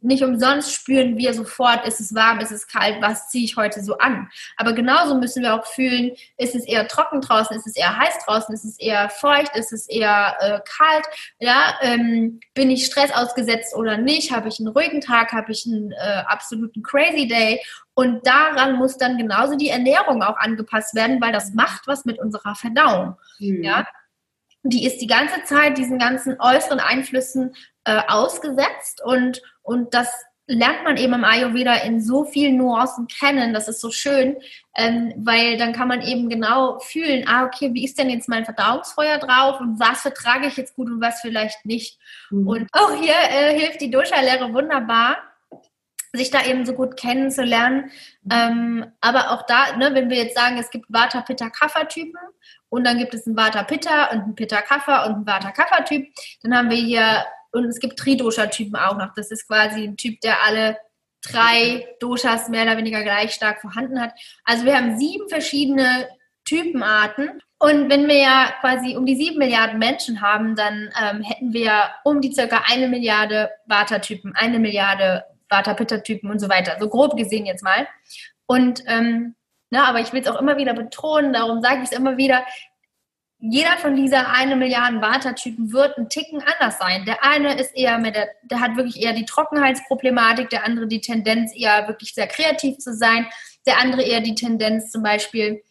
[0.02, 3.82] Nicht umsonst spüren wir sofort, ist es warm, ist es kalt, was ziehe ich heute
[3.82, 4.28] so an.
[4.56, 8.24] Aber genauso müssen wir auch fühlen, ist es eher trocken draußen, ist es eher heiß
[8.24, 11.06] draußen, ist es eher feucht, ist es eher äh, kalt,
[11.38, 15.66] ja, ähm, bin ich Stress ausgesetzt oder nicht, habe ich einen ruhigen Tag, habe ich
[15.66, 17.60] einen äh, absoluten crazy day?
[17.94, 22.18] Und daran muss dann genauso die Ernährung auch angepasst werden, weil das macht was mit
[22.18, 23.62] unserer Verdauung, mhm.
[23.62, 23.86] ja?
[24.62, 29.40] Die ist die ganze Zeit diesen ganzen äußeren Einflüssen äh, ausgesetzt und,
[29.70, 30.08] und das
[30.48, 33.54] lernt man eben im Ayurveda in so vielen Nuancen kennen.
[33.54, 34.36] Das ist so schön,
[34.76, 38.44] ähm, weil dann kann man eben genau fühlen, ah, okay, wie ist denn jetzt mein
[38.44, 42.00] Verdauungsfeuer drauf und was vertrage ich jetzt gut und was vielleicht nicht.
[42.30, 42.48] Mhm.
[42.48, 45.18] Und auch hier äh, hilft die Dosha-Lehre wunderbar,
[46.12, 47.92] sich da eben so gut kennenzulernen.
[48.28, 52.20] Ähm, aber auch da, ne, wenn wir jetzt sagen, es gibt Vata, Pitta, Kapha-Typen
[52.70, 56.08] und dann gibt es einen Vata, Pitta und einen Pitta, Kapha und einen Vata, Kapha-Typ,
[56.42, 59.14] dann haben wir hier und es gibt Tridosha-Typen auch noch.
[59.14, 60.76] Das ist quasi ein Typ, der alle
[61.22, 64.12] drei Doshas mehr oder weniger gleich stark vorhanden hat.
[64.44, 66.08] Also wir haben sieben verschiedene
[66.44, 67.42] Typenarten.
[67.58, 71.90] Und wenn wir ja quasi um die sieben Milliarden Menschen haben, dann ähm, hätten wir
[72.04, 76.76] um die circa eine Milliarde Vata-Typen, eine Milliarde Vata-Pitta-Typen und so weiter.
[76.80, 77.86] So grob gesehen jetzt mal.
[78.46, 79.34] Und ähm,
[79.70, 82.44] na, aber ich will es auch immer wieder betonen, darum sage ich es immer wieder,
[83.40, 87.06] jeder von dieser eine Milliarden Vata-Typen wird ein Ticken anders sein.
[87.06, 91.00] Der eine ist eher mit der, der hat wirklich eher die Trockenheitsproblematik, der andere die
[91.00, 93.26] Tendenz eher wirklich sehr kreativ zu sein,
[93.66, 95.62] der andere eher die Tendenz zum Beispiel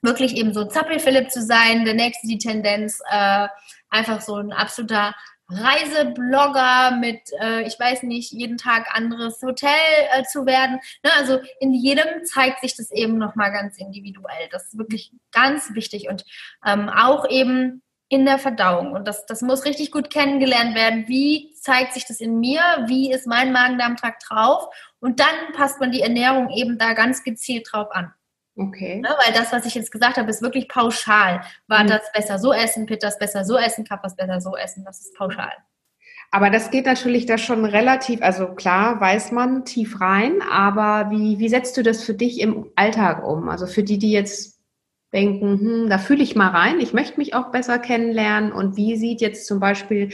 [0.00, 3.48] wirklich eben so ein Zappel-Philipp zu sein, der nächste die Tendenz äh,
[3.90, 5.14] einfach so ein absoluter
[5.50, 9.70] Reiseblogger mit, äh, ich weiß nicht, jeden Tag anderes Hotel
[10.12, 10.78] äh, zu werden.
[11.02, 11.10] Ne?
[11.16, 14.48] Also in jedem zeigt sich das eben nochmal ganz individuell.
[14.50, 16.24] Das ist wirklich ganz wichtig und
[16.66, 18.92] ähm, auch eben in der Verdauung.
[18.92, 21.06] Und das, das muss richtig gut kennengelernt werden.
[21.08, 22.60] Wie zeigt sich das in mir?
[22.86, 24.66] Wie ist mein Magen-Darm-Trakt drauf?
[25.00, 28.12] Und dann passt man die Ernährung eben da ganz gezielt drauf an.
[28.58, 28.96] Okay.
[28.96, 31.42] Ne, weil das, was ich jetzt gesagt habe, ist wirklich pauschal.
[31.68, 31.88] War mhm.
[31.88, 34.84] das besser so essen, Pitt besser so essen, Kappas besser so essen.
[34.84, 35.52] Das ist pauschal.
[36.32, 41.38] Aber das geht natürlich da schon relativ, also klar weiß man tief rein, aber wie,
[41.38, 43.48] wie setzt du das für dich im Alltag um?
[43.48, 44.57] Also für die, die jetzt
[45.12, 48.96] denken, hm, da fühle ich mal rein, ich möchte mich auch besser kennenlernen und wie
[48.96, 50.10] sieht jetzt zum Beispiel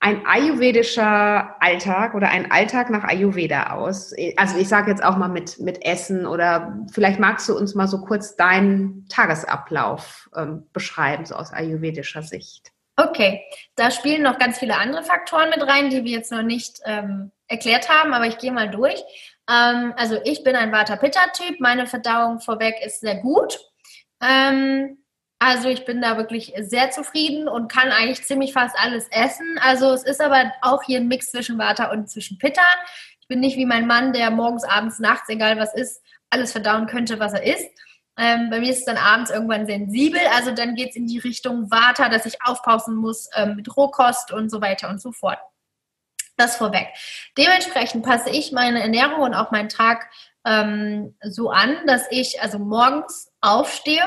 [0.00, 4.14] ein ayurvedischer Alltag oder ein Alltag nach Ayurveda aus?
[4.36, 7.88] Also ich sage jetzt auch mal mit, mit Essen oder vielleicht magst du uns mal
[7.88, 12.72] so kurz deinen Tagesablauf ähm, beschreiben, so aus ayurvedischer Sicht.
[12.96, 13.42] Okay,
[13.76, 17.30] da spielen noch ganz viele andere Faktoren mit rein, die wir jetzt noch nicht ähm,
[17.46, 19.00] erklärt haben, aber ich gehe mal durch.
[19.48, 23.67] Ähm, also ich bin ein Vata-Pitta-Typ, meine Verdauung vorweg ist sehr gut.
[24.20, 24.98] Ähm,
[25.40, 29.58] also ich bin da wirklich sehr zufrieden und kann eigentlich ziemlich fast alles essen.
[29.60, 32.62] Also es ist aber auch hier ein Mix zwischen Vata und zwischen Pitta.
[33.20, 36.86] Ich bin nicht wie mein Mann, der morgens, abends, nachts, egal was ist, alles verdauen
[36.86, 37.70] könnte, was er isst.
[38.18, 40.20] Ähm, bei mir ist es dann abends irgendwann sensibel.
[40.34, 44.32] Also dann geht es in die Richtung Vata, dass ich aufpassen muss ähm, mit Rohkost
[44.32, 45.38] und so weiter und so fort.
[46.36, 46.88] Das vorweg.
[47.36, 50.10] Dementsprechend passe ich meine Ernährung und auch meinen Tag
[50.48, 54.02] ähm, so an, dass ich also morgens aufstehe,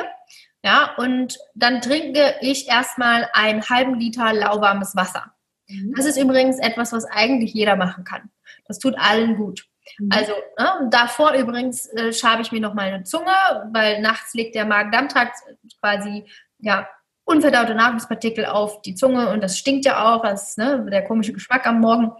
[0.63, 5.33] ja, und dann trinke ich erstmal einen halben Liter lauwarmes Wasser.
[5.67, 5.93] Mhm.
[5.95, 8.29] Das ist übrigens etwas, was eigentlich jeder machen kann.
[8.67, 9.67] Das tut allen gut.
[9.97, 10.09] Mhm.
[10.11, 13.33] Also ne, davor übrigens äh, schabe ich mir noch mal eine Zunge,
[13.71, 15.35] weil nachts legt der Magen-Darm-Trakt
[15.79, 16.25] quasi
[16.59, 16.87] ja
[17.25, 21.65] unverdaute Nahrungspartikel auf die Zunge und das stinkt ja auch, das ne, der komische Geschmack
[21.65, 22.11] am Morgen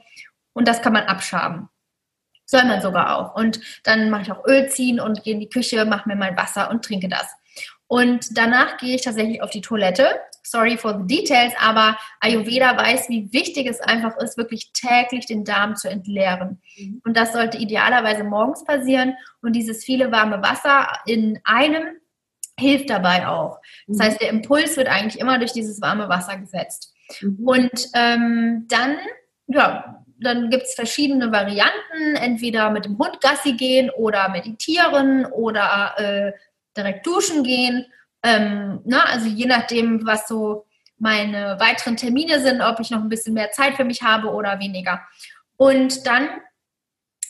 [0.53, 1.69] und das kann man abschaben.
[2.51, 3.33] Soll man sogar auch.
[3.33, 6.35] Und dann mache ich auch Öl ziehen und gehe in die Küche, mache mir mein
[6.35, 7.33] Wasser und trinke das.
[7.87, 10.19] Und danach gehe ich tatsächlich auf die Toilette.
[10.43, 15.45] Sorry for the details, aber Ayurveda weiß, wie wichtig es einfach ist, wirklich täglich den
[15.45, 16.61] Darm zu entleeren.
[16.77, 17.01] Mhm.
[17.05, 19.15] Und das sollte idealerweise morgens passieren.
[19.41, 21.83] Und dieses viele warme Wasser in einem
[22.59, 23.59] hilft dabei auch.
[23.87, 24.03] Das mhm.
[24.03, 26.93] heißt, der Impuls wird eigentlich immer durch dieses warme Wasser gesetzt.
[27.21, 27.47] Mhm.
[27.47, 28.97] Und ähm, dann
[29.47, 35.95] ja, dann gibt es verschiedene Varianten, entweder mit dem Hund Gassi gehen oder meditieren oder
[35.97, 36.31] äh,
[36.77, 37.87] direkt duschen gehen.
[38.23, 39.03] Ähm, ne?
[39.07, 40.65] Also je nachdem, was so
[40.99, 44.59] meine weiteren Termine sind, ob ich noch ein bisschen mehr Zeit für mich habe oder
[44.59, 45.01] weniger.
[45.57, 46.29] Und dann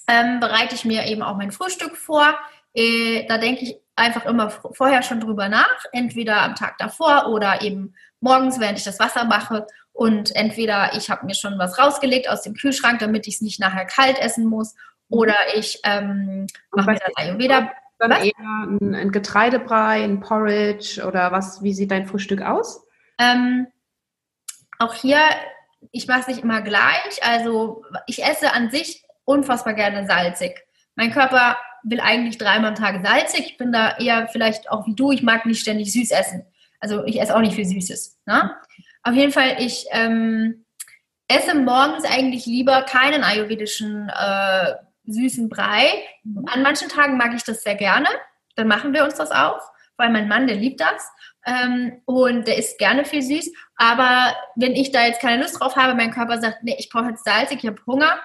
[0.08, 2.38] ähm, bereite ich mir eben auch mein Frühstück vor.
[2.74, 7.62] Äh, da denke ich einfach immer vorher schon drüber nach, entweder am Tag davor oder
[7.62, 9.66] eben morgens, während ich das Wasser mache.
[9.94, 13.60] Und entweder ich habe mir schon was rausgelegt aus dem Kühlschrank, damit ich es nicht
[13.60, 14.76] nachher kalt essen muss,
[15.12, 17.72] oder ich ähm, mache mir das Ayurveda.
[18.00, 18.24] Dann was?
[18.24, 21.62] eher ein, ein, Getreidebrei, ein Porridge oder was?
[21.62, 22.88] Wie sieht dein Frühstück aus?
[23.20, 23.68] Ähm,
[24.80, 25.20] auch hier,
[25.92, 27.22] ich mache es nicht immer gleich.
[27.22, 30.64] Also ich esse an sich unfassbar gerne salzig.
[30.96, 33.52] Mein Körper will eigentlich dreimal am Tag salzig.
[33.52, 35.12] Ich bin da eher vielleicht auch wie du.
[35.12, 36.46] Ich mag nicht ständig süß essen.
[36.80, 38.20] Also ich esse auch nicht viel Süßes.
[38.26, 38.56] Ne?
[39.04, 40.66] Auf jeden Fall, ich ähm,
[41.28, 44.74] esse morgens eigentlich lieber keinen ayurvedischen äh,
[45.06, 46.04] süßen Brei.
[46.48, 48.08] An manchen Tagen mag ich das sehr gerne.
[48.56, 49.62] Dann machen wir uns das auch,
[49.98, 51.10] weil mein Mann, der liebt das.
[51.46, 53.52] Ähm, und der isst gerne viel süß.
[53.76, 57.10] Aber wenn ich da jetzt keine Lust drauf habe, mein Körper sagt, nee, ich brauche
[57.10, 58.20] jetzt salzig, ich habe Hunger,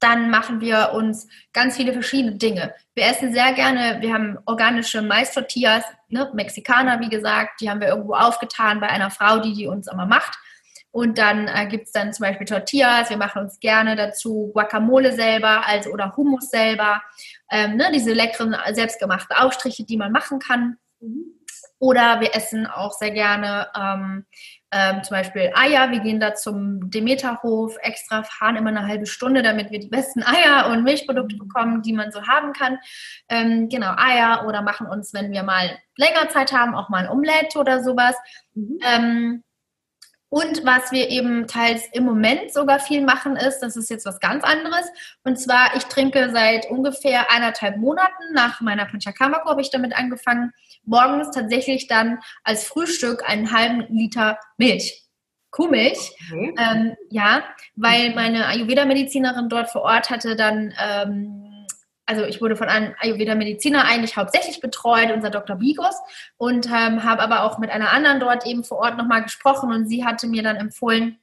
[0.00, 2.74] dann machen wir uns ganz viele verschiedene Dinge.
[2.94, 7.88] Wir essen sehr gerne, wir haben organische Mais-Tortillas, ne, Mexikaner, wie gesagt, die haben wir
[7.88, 10.38] irgendwo aufgetan bei einer Frau, die die uns immer macht.
[10.90, 15.12] Und dann äh, gibt es dann zum Beispiel Tortillas, wir machen uns gerne dazu Guacamole
[15.12, 17.02] selber, also oder Hummus selber,
[17.50, 20.78] ähm, ne, diese leckeren selbstgemachten Aufstriche, die man machen kann.
[21.78, 24.26] Oder wir essen auch sehr gerne ähm,
[24.70, 25.90] ähm, zum Beispiel Eier.
[25.90, 30.22] Wir gehen da zum Demeterhof extra, fahren immer eine halbe Stunde, damit wir die besten
[30.22, 31.40] Eier und Milchprodukte mhm.
[31.40, 32.78] bekommen, die man so haben kann.
[33.28, 37.10] Ähm, genau, Eier oder machen uns, wenn wir mal länger Zeit haben, auch mal ein
[37.10, 38.14] Omelette oder sowas.
[38.54, 38.78] Mhm.
[38.82, 39.44] Ähm,
[40.30, 44.20] und was wir eben teils im Moment sogar viel machen, ist, das ist jetzt was
[44.20, 44.86] ganz anderes.
[45.24, 50.52] Und zwar, ich trinke seit ungefähr eineinhalb Monaten, nach meiner Panchakarma habe ich damit angefangen,
[50.84, 55.04] morgens tatsächlich dann als Frühstück einen halben Liter Milch.
[55.50, 56.12] Kuhmilch.
[56.30, 56.54] Okay.
[56.58, 57.42] Ähm, ja,
[57.74, 61.47] weil meine Ayurveda-Medizinerin dort vor Ort hatte dann ähm,
[62.08, 65.56] also ich wurde von einem Ayurveda-Mediziner eigentlich hauptsächlich betreut, unser Dr.
[65.56, 65.94] Bigos,
[66.38, 69.86] und ähm, habe aber auch mit einer anderen dort eben vor Ort nochmal gesprochen und
[69.86, 71.18] sie hatte mir dann empfohlen,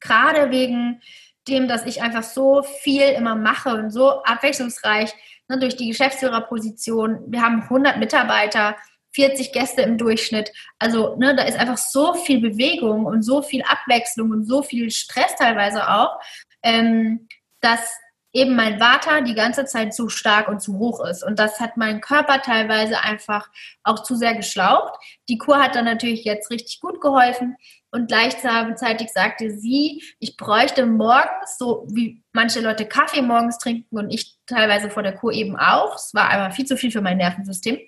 [0.00, 1.00] gerade wegen
[1.46, 5.14] dem, dass ich einfach so viel immer mache und so abwechslungsreich
[5.48, 7.22] ne, durch die Geschäftsführerposition.
[7.28, 8.76] Wir haben 100 Mitarbeiter,
[9.14, 10.52] 40 Gäste im Durchschnitt.
[10.80, 14.90] Also ne, da ist einfach so viel Bewegung und so viel Abwechslung und so viel
[14.90, 16.18] Stress teilweise auch,
[16.64, 17.28] ähm,
[17.60, 17.96] dass
[18.32, 21.22] eben mein Vata die ganze Zeit zu stark und zu hoch ist.
[21.22, 23.50] Und das hat meinen Körper teilweise einfach
[23.82, 24.94] auch zu sehr geschlaucht.
[25.28, 27.56] Die Kur hat dann natürlich jetzt richtig gut geholfen.
[27.90, 34.10] Und gleichzeitig sagte sie, ich bräuchte morgens, so wie manche Leute Kaffee morgens trinken und
[34.10, 35.96] ich teilweise vor der Kur eben auch.
[35.96, 37.78] Es war einfach viel zu viel für mein Nervensystem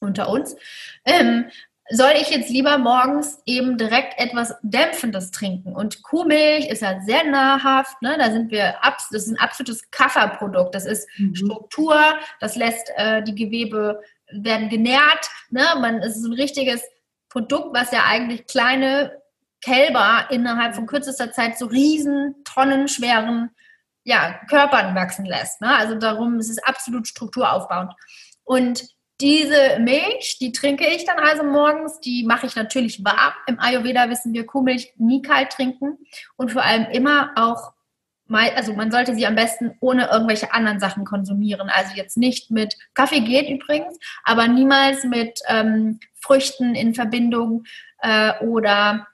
[0.00, 0.54] unter uns.
[1.06, 1.46] Ähm,
[1.90, 5.74] soll ich jetzt lieber morgens eben direkt etwas Dämpfendes trinken?
[5.74, 8.16] Und Kuhmilch ist ja sehr nahrhaft, ne?
[8.18, 11.34] da sind wir, das ist ein absolutes Kafferprodukt, das ist mhm.
[11.34, 11.98] Struktur,
[12.40, 15.64] das lässt äh, die Gewebe werden genährt, ne?
[15.80, 16.82] Man, es ist ein richtiges
[17.30, 19.22] Produkt, was ja eigentlich kleine
[19.62, 23.50] Kälber innerhalb von kürzester Zeit so riesen, tonnenschweren
[24.04, 25.60] ja, Körpern wachsen lässt.
[25.60, 25.74] Ne?
[25.74, 27.92] Also darum ist es absolut strukturaufbauend.
[28.44, 28.88] Und
[29.20, 33.32] diese Milch, die trinke ich dann also morgens, die mache ich natürlich warm.
[33.46, 35.98] Im Ayurveda wissen wir, Kuhmilch nie kalt trinken
[36.36, 37.72] und vor allem immer auch,
[38.30, 41.68] also man sollte sie am besten ohne irgendwelche anderen Sachen konsumieren.
[41.68, 47.64] Also jetzt nicht mit, Kaffee geht übrigens, aber niemals mit ähm, Früchten in Verbindung
[48.00, 49.08] äh, oder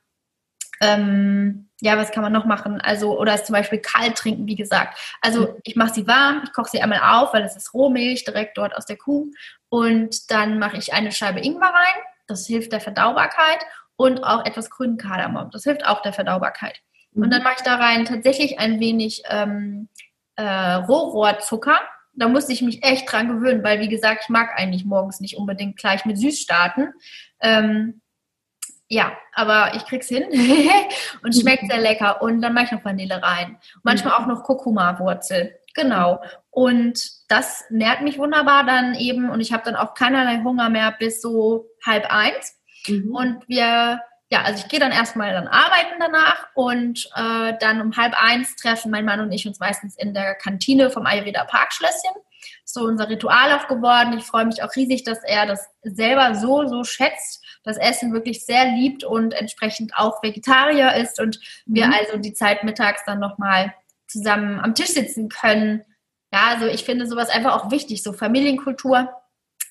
[0.80, 2.80] ähm, ja, was kann man noch machen?
[2.80, 4.98] Also, oder es zum Beispiel kalt trinken, wie gesagt.
[5.20, 8.57] Also, ich mache sie warm, ich koche sie einmal auf, weil es ist Rohmilch direkt
[8.57, 9.30] dort aus der Kuh.
[9.75, 12.03] Und dann mache ich eine Scheibe Ingwer rein.
[12.29, 13.59] Das hilft der Verdaubarkeit.
[13.97, 15.51] Und auch etwas grünen Kardamom.
[15.51, 16.81] Das hilft auch der Verdaubarkeit.
[17.11, 17.25] Mhm.
[17.25, 19.89] Und dann mache ich da rein tatsächlich ein wenig ähm,
[20.37, 21.81] äh, Rohrohrzucker.
[22.12, 25.37] Da musste ich mich echt dran gewöhnen, weil, wie gesagt, ich mag eigentlich morgens nicht
[25.37, 26.93] unbedingt gleich mit süß starten.
[27.41, 28.01] Ähm,
[28.87, 30.22] ja, aber ich krieg's hin
[31.25, 32.22] und schmeckt sehr lecker.
[32.22, 33.59] Und dann mache ich noch Vanille rein.
[33.83, 35.59] Manchmal auch noch Kurkuma-Wurzel.
[35.75, 36.22] Genau.
[36.51, 39.31] Und das nährt mich wunderbar dann eben.
[39.31, 42.57] Und ich habe dann auch keinerlei Hunger mehr bis so halb eins.
[42.87, 43.14] Mhm.
[43.14, 44.01] Und wir,
[44.31, 48.57] ja, also ich gehe dann erstmal dann arbeiten danach und äh, dann um halb eins
[48.57, 52.12] treffen mein Mann und ich uns meistens in der Kantine vom Ayurveda Parkschlösschen
[52.64, 54.16] so unser Ritual auch geworden.
[54.18, 58.45] Ich freue mich auch riesig, dass er das selber so, so schätzt, das Essen wirklich
[58.45, 61.95] sehr liebt und entsprechend auch Vegetarier ist und wir mhm.
[61.95, 63.75] also die Zeit mittags dann nochmal
[64.07, 65.83] zusammen am Tisch sitzen können.
[66.35, 69.09] Ja, also ich finde sowas einfach auch wichtig, so Familienkultur.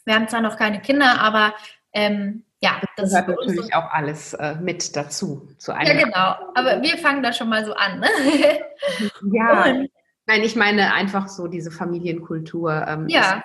[0.06, 1.54] Wir haben zwar noch keine Kinder, aber
[1.92, 3.80] ähm, ja, das, das gehört natürlich so.
[3.80, 5.50] auch alles äh, mit dazu.
[5.58, 6.52] Zu einem ja, genau.
[6.56, 8.00] Aber wir fangen da schon mal so an.
[8.00, 8.08] Ne?
[9.34, 9.66] ja.
[9.66, 9.90] Und
[10.26, 12.86] Nein, ich meine einfach so diese Familienkultur.
[12.88, 13.44] Ähm, ja.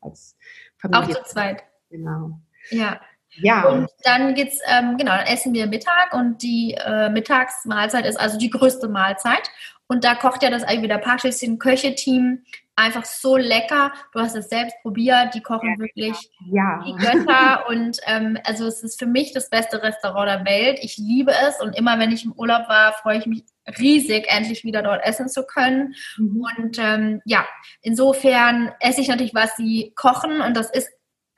[0.00, 0.36] Als
[0.78, 1.16] Familie.
[1.16, 1.64] Auch zu zweit.
[1.90, 2.38] Genau.
[2.70, 3.00] Ja.
[3.32, 3.68] Ja.
[3.68, 8.38] Und dann geht's, ähm, genau, dann essen wir Mittag und die äh, Mittagsmahlzeit ist also
[8.38, 9.50] die größte Mahlzeit.
[9.90, 12.44] Und da kocht ja das Ayurveda Parkschlösschen Köche-Team
[12.76, 13.92] einfach so lecker.
[14.12, 16.16] Du hast es selbst probiert, die kochen ja, wirklich
[16.48, 16.80] ja.
[16.86, 17.66] die Götter.
[17.68, 20.78] und ähm, also es ist für mich das beste Restaurant der Welt.
[20.80, 23.42] Ich liebe es und immer wenn ich im Urlaub war, freue ich mich
[23.80, 25.96] riesig, endlich wieder dort essen zu können.
[26.18, 26.46] Mhm.
[26.56, 27.44] Und ähm, ja,
[27.82, 30.88] insofern esse ich natürlich, was sie kochen und das ist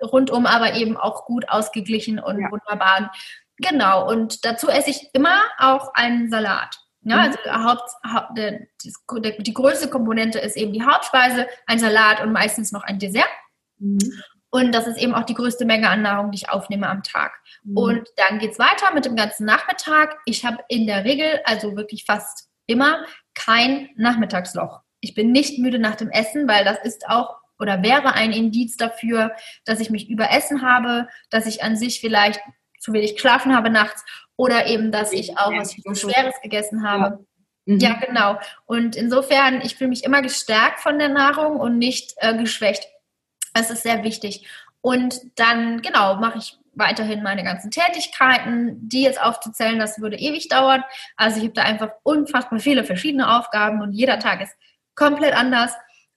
[0.02, 2.50] rundum aber eben auch gut ausgeglichen und ja.
[2.50, 3.12] wunderbar.
[3.56, 6.82] Genau, und dazu esse ich immer auch einen Salat.
[7.04, 7.22] Ja, mhm.
[7.22, 7.38] also
[7.68, 8.38] Haupt, Haupt,
[9.46, 13.28] die größte Komponente ist eben die Hauptspeise, ein Salat und meistens noch ein Dessert.
[13.78, 13.98] Mhm.
[14.50, 17.32] Und das ist eben auch die größte Menge an Nahrung, die ich aufnehme am Tag.
[17.64, 17.76] Mhm.
[17.76, 20.18] Und dann geht es weiter mit dem ganzen Nachmittag.
[20.26, 24.80] Ich habe in der Regel, also wirklich fast immer, kein Nachmittagsloch.
[25.00, 28.76] Ich bin nicht müde nach dem Essen, weil das ist auch oder wäre ein Indiz
[28.76, 29.32] dafür,
[29.64, 32.40] dass ich mich überessen habe, dass ich an sich vielleicht
[32.80, 34.04] zu wenig geschlafen habe nachts
[34.36, 37.04] oder eben, dass ich auch was Schweres gegessen habe.
[37.04, 37.18] Ja.
[37.64, 37.78] Mhm.
[37.78, 38.38] ja, genau.
[38.66, 42.88] Und insofern, ich fühle mich immer gestärkt von der Nahrung und nicht äh, geschwächt.
[43.54, 44.46] Das ist sehr wichtig.
[44.80, 48.88] Und dann, genau, mache ich weiterhin meine ganzen Tätigkeiten.
[48.88, 50.82] Die jetzt aufzuzählen, das würde ewig dauern.
[51.16, 54.54] Also ich habe da einfach unfassbar viele verschiedene Aufgaben und jeder Tag ist
[54.94, 55.72] komplett anders.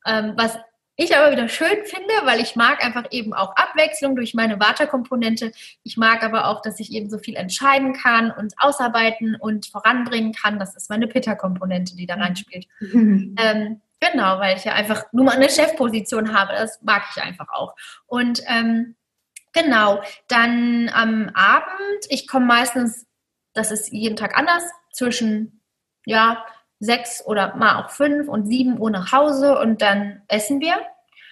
[0.05, 0.57] Ähm, was
[0.98, 5.52] ich aber wieder schön finde, weil ich mag einfach eben auch Abwechslung durch meine Vata-Komponente.
[5.84, 10.34] Ich mag aber auch, dass ich eben so viel entscheiden kann und ausarbeiten und voranbringen
[10.34, 10.58] kann.
[10.58, 12.68] Das ist meine Pitta-Komponente, die da reinspielt.
[12.80, 13.36] Mhm.
[13.46, 16.54] Ähm, genau, weil ich ja einfach nur mal eine Chefposition habe.
[16.54, 17.76] Das mag ich einfach auch.
[18.06, 18.96] Und ähm,
[19.52, 23.06] genau, dann am Abend, ich komme meistens,
[23.54, 25.62] das ist jeden Tag anders, zwischen
[26.06, 26.46] ja,
[26.86, 30.75] sechs oder mal auch fünf und sieben Uhr nach Hause und dann essen wir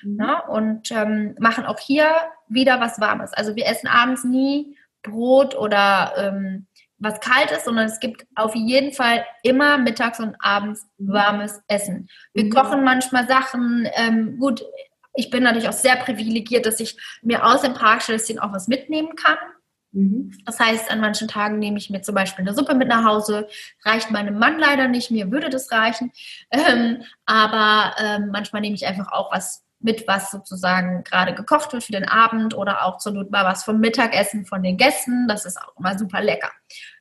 [0.04, 0.18] mhm.
[0.20, 2.08] ja, ne, und ähm, machen auch hier
[2.48, 3.34] wieder was Warmes.
[3.34, 6.68] Also wir essen abends nie Brot oder ähm,
[7.00, 11.14] was Kaltes, sondern es gibt auf jeden Fall immer mittags und abends mhm.
[11.14, 12.10] warmes Essen.
[12.34, 12.50] Wir mhm.
[12.50, 13.88] kochen manchmal Sachen.
[13.96, 14.64] Ähm, gut,
[15.14, 19.16] ich bin natürlich auch sehr privilegiert, dass ich mir aus dem Parkschlösschen auch was mitnehmen
[19.16, 19.38] kann.
[19.94, 20.34] Mhm.
[20.46, 23.48] Das heißt, an manchen Tagen nehme ich mir zum Beispiel eine Suppe mit nach Hause.
[23.86, 26.12] Reicht meinem Mann leider nicht, mir würde das reichen.
[26.52, 31.84] Ähm, aber ähm, manchmal nehme ich einfach auch was mit, was sozusagen gerade gekocht wird
[31.84, 35.28] für den Abend oder auch zur Not mal was vom Mittagessen von den Gästen.
[35.28, 36.52] Das ist auch immer super lecker.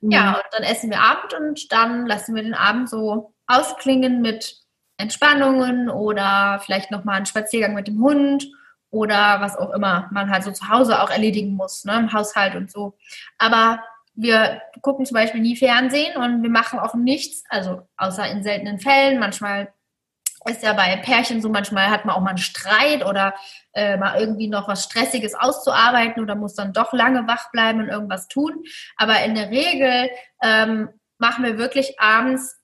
[0.01, 0.11] Mhm.
[0.11, 4.57] Ja, und dann essen wir Abend und dann lassen wir den Abend so ausklingen mit
[4.97, 8.47] Entspannungen oder vielleicht nochmal einen Spaziergang mit dem Hund
[8.93, 12.55] oder was auch immer man halt so zu Hause auch erledigen muss, ne, im Haushalt
[12.55, 12.95] und so.
[13.39, 13.83] Aber
[14.13, 18.77] wir gucken zum Beispiel nie Fernsehen und wir machen auch nichts, also außer in seltenen
[18.79, 19.19] Fällen.
[19.19, 19.73] Manchmal
[20.45, 23.33] ist ja bei Pärchen so, manchmal hat man auch mal einen Streit oder
[23.73, 27.89] äh, mal irgendwie noch was Stressiges auszuarbeiten oder muss dann doch lange wach bleiben und
[27.89, 28.63] irgendwas tun.
[28.95, 30.11] Aber in der Regel
[30.43, 32.61] ähm, machen wir wirklich abends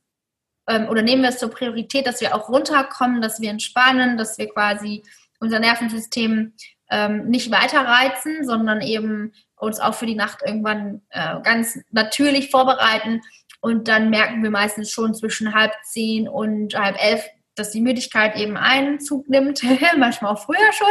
[0.68, 4.38] ähm, oder nehmen wir es zur Priorität, dass wir auch runterkommen, dass wir entspannen, dass
[4.38, 5.04] wir quasi
[5.40, 6.54] unser Nervensystem
[6.90, 12.50] ähm, nicht weiter reizen, sondern eben uns auch für die Nacht irgendwann äh, ganz natürlich
[12.50, 13.22] vorbereiten.
[13.62, 17.26] Und dann merken wir meistens schon zwischen halb zehn und halb elf,
[17.56, 19.62] dass die Müdigkeit eben Einzug nimmt,
[19.98, 20.88] manchmal auch früher schon.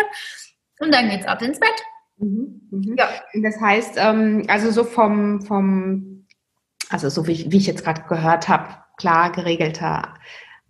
[0.80, 1.82] Und dann geht es ab ins Bett.
[2.18, 2.96] Mhm, mhm.
[2.96, 3.08] Ja.
[3.42, 6.26] Das heißt, ähm, also so vom, vom,
[6.90, 10.14] also so wie, wie ich jetzt gerade gehört habe, klar geregelter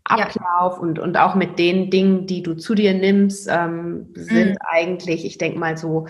[0.04, 0.80] Ablauf ja.
[0.80, 4.58] und, und auch mit den Dingen, die du zu dir nimmst, ähm, sind mhm.
[4.60, 6.06] eigentlich, ich denke mal so,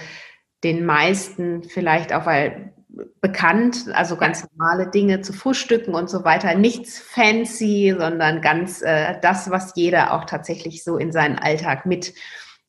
[0.64, 2.72] den meisten vielleicht auch, weil
[3.20, 6.54] bekannt, also ganz normale Dinge zu frühstücken und so weiter.
[6.54, 12.14] Nichts fancy, sondern ganz äh, das, was jeder auch tatsächlich so in seinen Alltag mit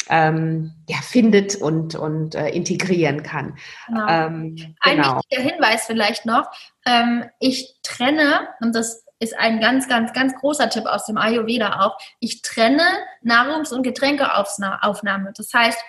[0.10, 3.58] ähm, ja, findet und, und äh, integrieren kann.
[3.88, 4.08] Genau.
[4.08, 4.74] Ähm, genau.
[4.82, 6.50] Ein wichtiger Hinweis vielleicht noch.
[6.86, 11.82] Ähm, ich trenne, und das ist ein ganz, ganz, ganz großer Tipp aus dem Ayurveda
[11.82, 11.98] auch.
[12.20, 12.84] Ich trenne
[13.22, 15.34] Nahrungs- und Getränkeaufnahme.
[15.36, 15.80] Das heißt,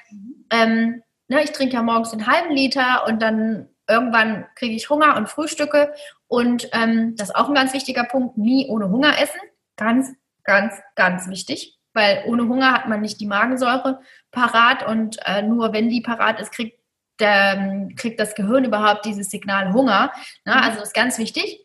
[0.50, 5.16] ähm, ne, ich trinke ja morgens einen halben Liter und dann irgendwann kriege ich Hunger
[5.16, 5.94] und frühstücke.
[6.26, 9.40] Und ähm, das ist auch ein ganz wichtiger Punkt, nie ohne Hunger essen.
[9.76, 10.12] Ganz,
[10.44, 11.78] ganz, ganz wichtig.
[11.92, 14.00] Weil ohne Hunger hat man nicht die Magensäure
[14.30, 16.78] parat und äh, nur wenn die parat ist, kriegt,
[17.18, 20.12] der, kriegt das Gehirn überhaupt dieses Signal Hunger.
[20.44, 20.54] Ne?
[20.62, 21.64] Also das ist ganz wichtig.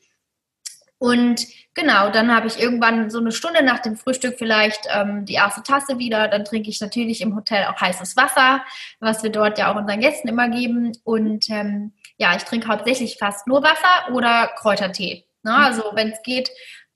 [1.06, 1.46] Und
[1.76, 5.62] genau, dann habe ich irgendwann so eine Stunde nach dem Frühstück vielleicht ähm, die erste
[5.62, 6.28] Tasse wieder.
[6.28, 8.64] Dann trinke ich natürlich im Hotel auch heißes Wasser,
[9.00, 10.94] was wir dort ja auch unseren Gästen immer geben.
[11.04, 15.26] Und ähm, ja, ich trinke hauptsächlich fast nur Wasser oder Kräutertee.
[15.44, 15.54] Ne?
[15.54, 16.50] Also wenn es geht,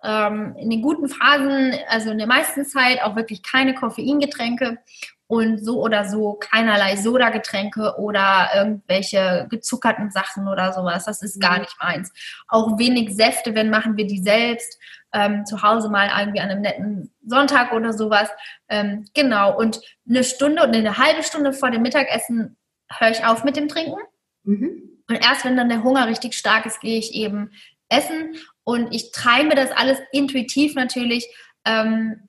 [0.03, 4.80] ähm, in den guten Phasen, also in der meisten Zeit auch wirklich keine Koffeingetränke
[5.30, 11.05] und so oder so keinerlei Soda-Getränke oder irgendwelche gezuckerten Sachen oder sowas.
[11.05, 11.61] Das ist gar mhm.
[11.61, 12.11] nicht meins.
[12.47, 14.80] Auch wenig Säfte, wenn machen wir die selbst.
[15.13, 18.27] Ähm, zu Hause mal irgendwie an einem netten Sonntag oder sowas.
[18.69, 19.55] Ähm, genau.
[19.55, 22.57] Und eine Stunde und eine halbe Stunde vor dem Mittagessen
[22.91, 24.01] höre ich auf mit dem Trinken.
[24.43, 25.03] Mhm.
[25.07, 27.51] Und erst wenn dann der Hunger richtig stark ist, gehe ich eben
[27.88, 28.36] essen.
[28.63, 31.27] Und ich treibe das alles intuitiv natürlich.
[31.65, 32.28] Ähm,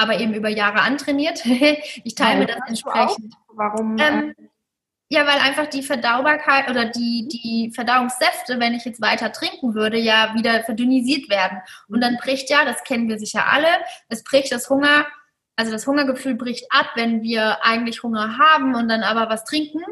[0.00, 1.44] aber eben über Jahre antrainiert.
[2.04, 3.34] ich teile mir das entsprechend.
[3.54, 3.96] Warum?
[3.98, 4.34] Ähm,
[5.10, 9.98] ja, weil einfach die Verdaubarkeit oder die, die Verdauungssäfte, wenn ich jetzt weiter trinken würde,
[9.98, 11.58] ja wieder verdünnisiert werden.
[11.88, 13.66] Und dann bricht ja, das kennen wir sicher alle,
[14.08, 15.06] es bricht das Hunger,
[15.56, 19.82] also das Hungergefühl bricht ab, wenn wir eigentlich Hunger haben und dann aber was trinken,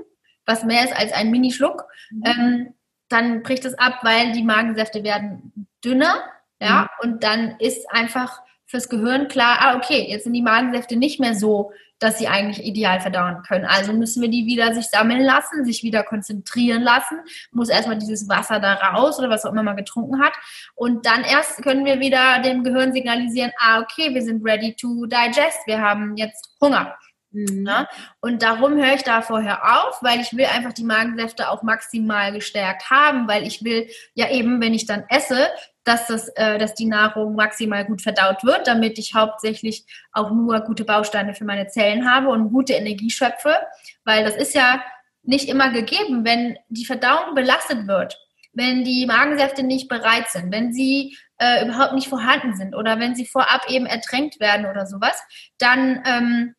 [0.46, 1.84] was mehr ist als ein Minischluck.
[2.10, 2.22] Mhm.
[2.24, 2.74] Ähm,
[3.08, 6.22] dann bricht es ab, weil die Magensäfte werden dünner,
[6.60, 7.10] ja, mhm.
[7.10, 11.34] und dann ist einfach fürs Gehirn klar, ah, okay, jetzt sind die Magensäfte nicht mehr
[11.34, 13.64] so, dass sie eigentlich ideal verdauen können.
[13.64, 17.18] Also müssen wir die wieder sich sammeln lassen, sich wieder konzentrieren lassen,
[17.50, 20.32] muss erstmal dieses Wasser da raus oder was auch immer man getrunken hat.
[20.76, 25.06] Und dann erst können wir wieder dem Gehirn signalisieren, ah, okay, wir sind ready to
[25.06, 26.96] digest, wir haben jetzt Hunger.
[27.30, 27.66] Mhm.
[27.66, 27.88] Ja?
[28.20, 32.32] Und darum höre ich da vorher auf, weil ich will einfach die Magensäfte auch maximal
[32.32, 35.48] gestärkt haben, weil ich will ja eben, wenn ich dann esse,
[35.88, 40.60] dass, das, äh, dass die Nahrung maximal gut verdaut wird, damit ich hauptsächlich auch nur
[40.60, 43.56] gute Bausteine für meine Zellen habe und gute Energie schöpfe,
[44.04, 44.82] weil das ist ja
[45.22, 48.18] nicht immer gegeben, wenn die Verdauung belastet wird,
[48.52, 53.14] wenn die Magensäfte nicht bereit sind, wenn sie äh, überhaupt nicht vorhanden sind oder wenn
[53.14, 55.22] sie vorab eben ertränkt werden oder sowas,
[55.58, 56.54] dann, ähm,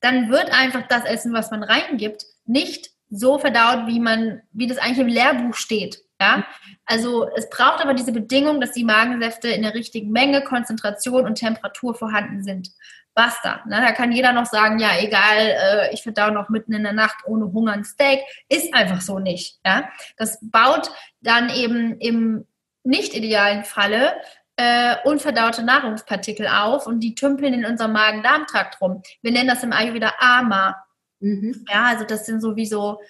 [0.00, 4.78] dann wird einfach das Essen, was man reingibt, nicht so verdaut, wie man, wie das
[4.78, 6.02] eigentlich im Lehrbuch steht.
[6.22, 6.46] Ja?
[6.86, 11.34] Also es braucht aber diese Bedingung, dass die Magensäfte in der richtigen Menge, Konzentration und
[11.34, 12.70] Temperatur vorhanden sind.
[13.14, 13.62] Basta.
[13.66, 13.80] Ne?
[13.80, 17.16] Da kann jeder noch sagen, ja, egal, äh, ich verdaue noch mitten in der Nacht
[17.26, 18.20] ohne Hunger ein Steak.
[18.48, 19.58] Ist einfach so nicht.
[19.66, 19.88] Ja?
[20.16, 22.46] Das baut dann eben im
[22.84, 24.14] nicht idealen Falle
[24.56, 29.02] äh, unverdaute Nahrungspartikel auf und die tümpeln in unserem Magen-Darm-Trakt rum.
[29.20, 30.76] Wir nennen das im Ayurveda Ama.
[31.20, 31.64] Mhm.
[31.70, 33.00] Ja, also das sind sowieso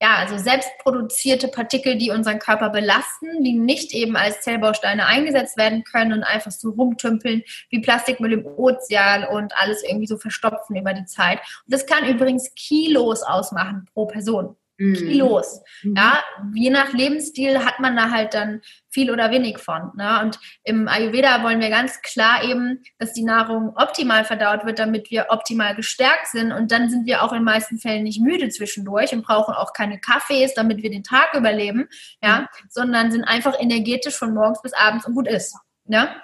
[0.00, 5.82] ja, also selbstproduzierte Partikel, die unseren Körper belasten, die nicht eben als Zellbausteine eingesetzt werden
[5.82, 10.94] können und einfach so rumtümpeln wie Plastikmüll im Ozean und alles irgendwie so verstopfen über
[10.94, 11.40] die Zeit.
[11.64, 14.56] Und das kann übrigens Kilos ausmachen pro Person.
[14.78, 14.94] Mhm.
[14.94, 15.60] Kilos.
[15.82, 15.96] Mhm.
[15.96, 16.22] Ja,
[16.54, 19.90] je nach Lebensstil hat man da halt dann viel oder wenig von.
[19.96, 20.20] Ne?
[20.22, 25.10] Und im Ayurveda wollen wir ganz klar eben, dass die Nahrung optimal verdaut wird, damit
[25.10, 26.52] wir optimal gestärkt sind.
[26.52, 29.72] Und dann sind wir auch in den meisten Fällen nicht müde zwischendurch und brauchen auch
[29.72, 31.88] keine Kaffees, damit wir den Tag überleben,
[32.22, 32.46] ja, mhm.
[32.68, 35.56] sondern sind einfach energetisch von morgens bis abends und gut ist.
[35.86, 36.22] Ja?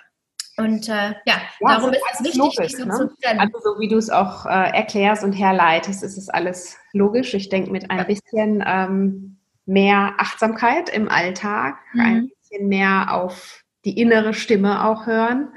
[0.57, 2.95] Und äh, ja, ja, darum ist es wichtig, logisch, so ne?
[2.95, 3.41] zu trennen.
[3.41, 7.35] Also so wie du es auch äh, erklärst und herleitest, ist es alles logisch.
[7.35, 12.01] Ich denke, mit ein bisschen ähm, mehr Achtsamkeit im Alltag, mhm.
[12.01, 15.49] ein bisschen mehr auf die innere Stimme auch hören,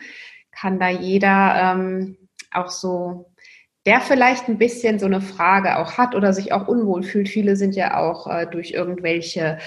[0.52, 2.18] kann da jeder ähm,
[2.52, 3.32] auch so,
[3.86, 7.30] der vielleicht ein bisschen so eine Frage auch hat oder sich auch unwohl fühlt.
[7.30, 9.60] Viele sind ja auch äh, durch irgendwelche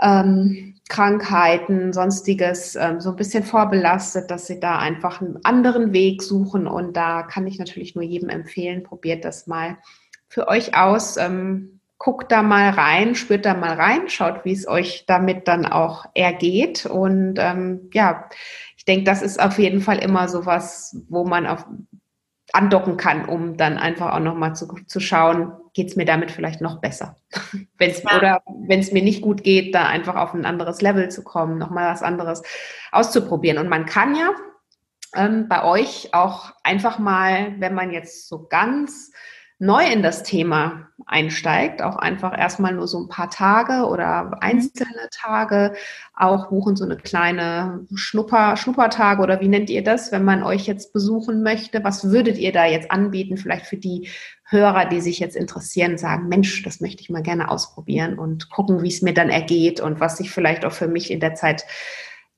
[0.00, 6.22] ähm, Krankheiten, sonstiges ähm, so ein bisschen vorbelastet, dass sie da einfach einen anderen Weg
[6.22, 6.66] suchen.
[6.66, 9.78] Und da kann ich natürlich nur jedem empfehlen, probiert das mal
[10.28, 11.16] für euch aus.
[11.16, 15.64] Ähm, guckt da mal rein, spürt da mal rein, schaut, wie es euch damit dann
[15.64, 16.86] auch ergeht.
[16.86, 18.28] Und ähm, ja,
[18.76, 21.66] ich denke, das ist auf jeden Fall immer so was, wo man auf,
[22.52, 26.60] andocken kann, um dann einfach auch nochmal zu, zu schauen, geht es mir damit vielleicht
[26.60, 27.16] noch besser.
[27.78, 28.16] wenn's, ja.
[28.16, 31.58] Oder wenn es mir nicht gut geht, da einfach auf ein anderes Level zu kommen,
[31.58, 32.42] nochmal was anderes
[32.92, 33.58] auszuprobieren.
[33.58, 34.30] Und man kann ja
[35.14, 39.12] ähm, bei euch auch einfach mal, wenn man jetzt so ganz
[39.62, 44.34] neu in das Thema einsteigt, auch einfach erstmal nur so ein paar Tage oder mhm.
[44.40, 45.74] einzelne Tage
[46.14, 50.66] auch buchen, so eine kleine Schnupper, Schnuppertage oder wie nennt ihr das, wenn man euch
[50.66, 51.84] jetzt besuchen möchte?
[51.84, 54.08] Was würdet ihr da jetzt anbieten, vielleicht für die
[54.50, 58.82] Hörer, die sich jetzt interessieren, sagen, Mensch, das möchte ich mal gerne ausprobieren und gucken,
[58.82, 61.64] wie es mir dann ergeht und was sich vielleicht auch für mich in der Zeit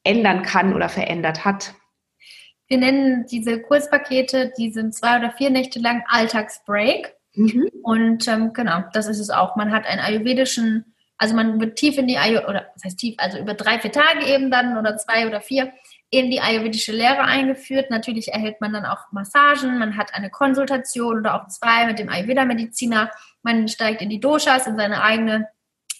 [0.04, 1.74] ändern kann oder verändert hat?
[2.68, 7.14] Wir nennen diese Kurspakete, die sind zwei oder vier Nächte lang Alltagsbreak.
[7.34, 7.70] Mhm.
[7.82, 9.56] Und ähm, genau, das ist es auch.
[9.56, 13.14] Man hat einen ayurvedischen, also man wird tief in die Ayurveda, oder was heißt tief,
[13.18, 15.72] also über drei, vier Tage eben dann oder zwei oder vier
[16.12, 17.90] in die ayurvedische Lehre eingeführt.
[17.90, 22.10] Natürlich erhält man dann auch Massagen, man hat eine Konsultation oder auch zwei mit dem
[22.10, 23.10] Ayurveda-Mediziner.
[23.42, 25.48] Man steigt in die Doshas, in seine eigene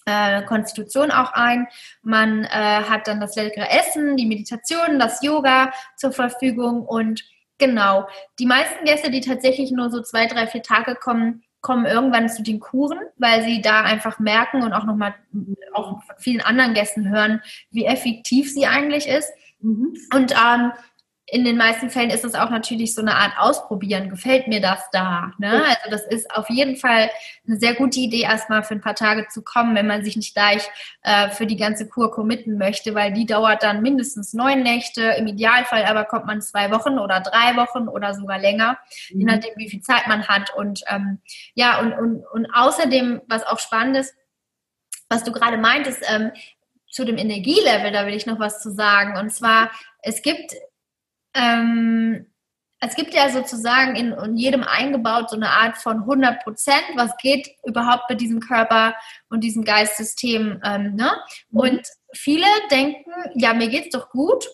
[0.04, 1.66] äh, Konstitution auch ein.
[2.02, 7.24] Man äh, hat dann das leckere Essen, die Meditation, das Yoga zur Verfügung und
[7.56, 8.06] genau,
[8.38, 12.42] die meisten Gäste, die tatsächlich nur so zwei, drei, vier Tage kommen, kommen irgendwann zu
[12.42, 15.14] den Kuren, weil sie da einfach merken und auch nochmal
[15.72, 17.40] auch von vielen anderen Gästen hören,
[17.70, 19.32] wie effektiv sie eigentlich ist.
[19.62, 19.96] Mhm.
[20.12, 20.72] Und ähm,
[21.32, 24.10] in den meisten Fällen ist es auch natürlich so eine Art Ausprobieren.
[24.10, 25.32] Gefällt mir das da?
[25.38, 25.64] Ne?
[25.64, 27.10] Also das ist auf jeden Fall
[27.46, 30.34] eine sehr gute Idee, erstmal für ein paar Tage zu kommen, wenn man sich nicht
[30.34, 30.68] gleich
[31.02, 35.02] äh, für die ganze Kur committen möchte, weil die dauert dann mindestens neun Nächte.
[35.16, 38.76] Im Idealfall aber kommt man zwei Wochen oder drei Wochen oder sogar länger,
[39.10, 39.20] mhm.
[39.20, 40.52] je nachdem, wie viel Zeit man hat.
[40.54, 41.20] Und ähm,
[41.54, 44.14] ja, und, und, und außerdem, was auch spannend ist,
[45.08, 46.32] was du gerade meintest, ähm,
[46.92, 49.18] zu dem Energielevel, da will ich noch was zu sagen.
[49.18, 50.54] Und zwar, es gibt
[51.34, 52.32] ähm,
[52.84, 57.16] es gibt ja sozusagen in, in, jedem eingebaut so eine Art von 100 Prozent, was
[57.16, 58.96] geht überhaupt mit diesem Körper
[59.30, 60.60] und diesem Geistsystem.
[60.64, 61.12] Ähm, ne?
[61.50, 61.60] Mhm.
[61.60, 61.80] Und
[62.12, 64.48] viele denken, ja, mir geht's doch gut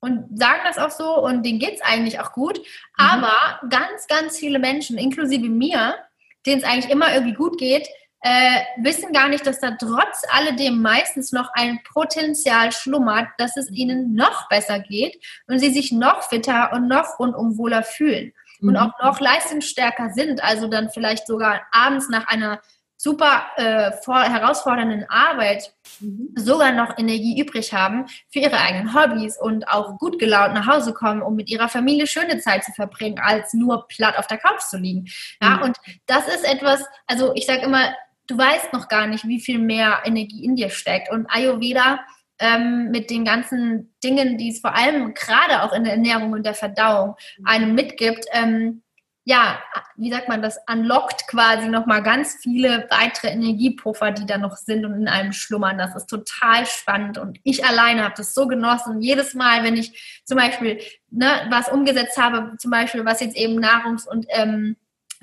[0.00, 2.58] und sagen das auch so und denen geht's eigentlich auch gut.
[2.58, 2.64] Mhm.
[2.96, 5.96] Aber ganz, ganz viele Menschen, inklusive mir,
[6.44, 7.88] denen es eigentlich immer irgendwie gut geht,
[8.22, 13.70] äh, wissen gar nicht, dass da trotz alledem meistens noch ein Potenzial schlummert, dass es
[13.70, 18.32] ihnen noch besser geht und sie sich noch fitter und noch rundum wohler fühlen.
[18.60, 18.68] mhm.
[18.68, 22.60] und auch noch leistungsstärker sind, also dann vielleicht sogar abends nach einer
[23.02, 26.34] super äh, vor, herausfordernden Arbeit mhm.
[26.36, 30.92] sogar noch Energie übrig haben für ihre eigenen Hobbys und auch gut gelaunt nach Hause
[30.92, 34.60] kommen, um mit ihrer Familie schöne Zeit zu verbringen, als nur platt auf der Couch
[34.60, 35.06] zu liegen.
[35.40, 35.62] Ja, mhm.
[35.62, 37.90] und das ist etwas, also ich sage immer,
[38.30, 41.10] du weißt noch gar nicht, wie viel mehr Energie in dir steckt.
[41.10, 42.00] Und Ayurveda
[42.38, 46.46] ähm, mit den ganzen Dingen, die es vor allem gerade auch in der Ernährung und
[46.46, 48.82] der Verdauung einem mitgibt, ähm,
[49.24, 49.62] ja,
[49.96, 54.86] wie sagt man das, unlockt quasi nochmal ganz viele weitere Energiepuffer, die da noch sind
[54.86, 55.76] und in einem schlummern.
[55.76, 59.02] Das ist total spannend und ich alleine habe das so genossen.
[59.02, 60.80] Jedes Mal, wenn ich zum Beispiel
[61.10, 64.76] ne, was umgesetzt habe, zum Beispiel was jetzt eben Nahrungs- und ähm,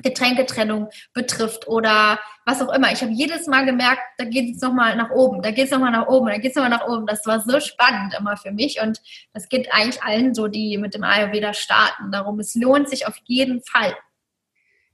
[0.03, 2.94] Getränketrennung betrifft oder was auch immer.
[2.94, 5.91] Ich habe jedes Mal gemerkt, da geht es nochmal nach oben, da geht es nochmal
[5.91, 7.06] nach oben, da geht es nochmal nach oben.
[7.06, 9.02] Das war so spannend immer für mich und
[9.34, 12.10] das geht eigentlich allen so, die mit dem Ayurveda starten.
[12.10, 13.94] Darum, es lohnt sich auf jeden Fall.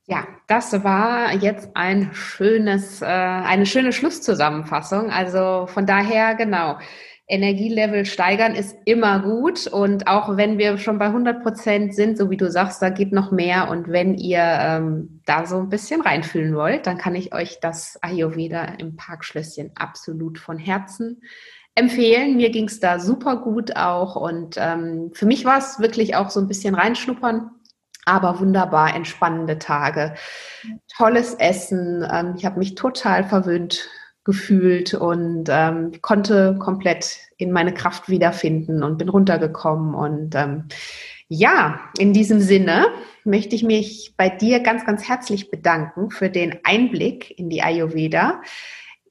[0.06, 5.12] Ja, das war jetzt ein schönes, äh, eine schöne Schlusszusammenfassung.
[5.12, 6.80] Also von daher, genau.
[7.28, 12.30] Energielevel steigern ist immer gut und auch wenn wir schon bei 100 Prozent sind, so
[12.30, 16.02] wie du sagst, da geht noch mehr und wenn ihr ähm, da so ein bisschen
[16.02, 21.22] reinfühlen wollt, dann kann ich euch das Ayurveda im Parkschlösschen absolut von Herzen
[21.76, 22.36] empfehlen.
[22.36, 26.30] Mir ging es da super gut auch und ähm, für mich war es wirklich auch
[26.30, 27.52] so ein bisschen reinschnuppern,
[28.06, 30.14] aber wunderbar entspannende Tage,
[30.98, 32.06] tolles Essen.
[32.12, 33.88] Ähm, ich habe mich total verwöhnt
[34.24, 39.96] gefühlt und ähm, konnte komplett in meine Kraft wiederfinden und bin runtergekommen.
[39.96, 40.66] Und ähm,
[41.28, 42.88] ja, in diesem Sinne
[43.26, 48.42] möchte ich mich bei dir ganz, ganz herzlich bedanken für den Einblick in die Ayurveda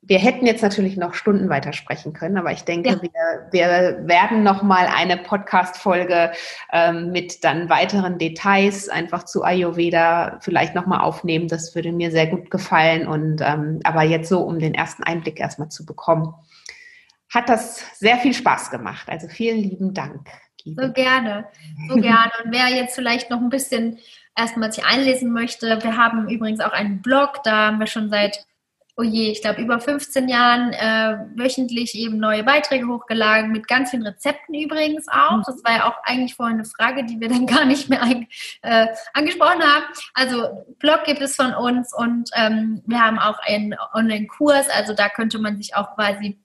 [0.05, 3.01] wir hätten jetzt natürlich noch Stunden weiter sprechen können, aber ich denke, ja.
[3.01, 6.33] wir, wir werden noch mal eine Podcast-Folge
[6.73, 11.47] ähm, mit dann weiteren Details einfach zu Ayurveda vielleicht noch mal aufnehmen.
[11.47, 13.07] Das würde mir sehr gut gefallen.
[13.07, 16.35] Und ähm, aber jetzt so, um den ersten Einblick erstmal zu bekommen,
[17.33, 19.09] hat das sehr viel Spaß gemacht.
[19.09, 20.27] Also vielen lieben Dank.
[20.65, 20.85] Liebe.
[20.85, 21.47] So gerne,
[21.89, 22.33] so gerne.
[22.45, 23.99] Und wer jetzt vielleicht noch ein bisschen
[24.37, 28.47] erstmal sich einlesen möchte, wir haben übrigens auch einen Blog, da haben wir schon seit
[28.97, 33.91] oh je, ich glaube, über 15 Jahren äh, wöchentlich eben neue Beiträge hochgeladen, mit ganz
[33.91, 35.39] vielen Rezepten übrigens auch.
[35.39, 35.43] Mhm.
[35.47, 38.29] Das war ja auch eigentlich vorhin eine Frage, die wir dann gar nicht mehr ein,
[38.63, 39.85] äh, angesprochen haben.
[40.15, 45.09] Also Blog gibt es von uns und ähm, wir haben auch einen Online-Kurs, also da
[45.09, 46.42] könnte man sich auch quasi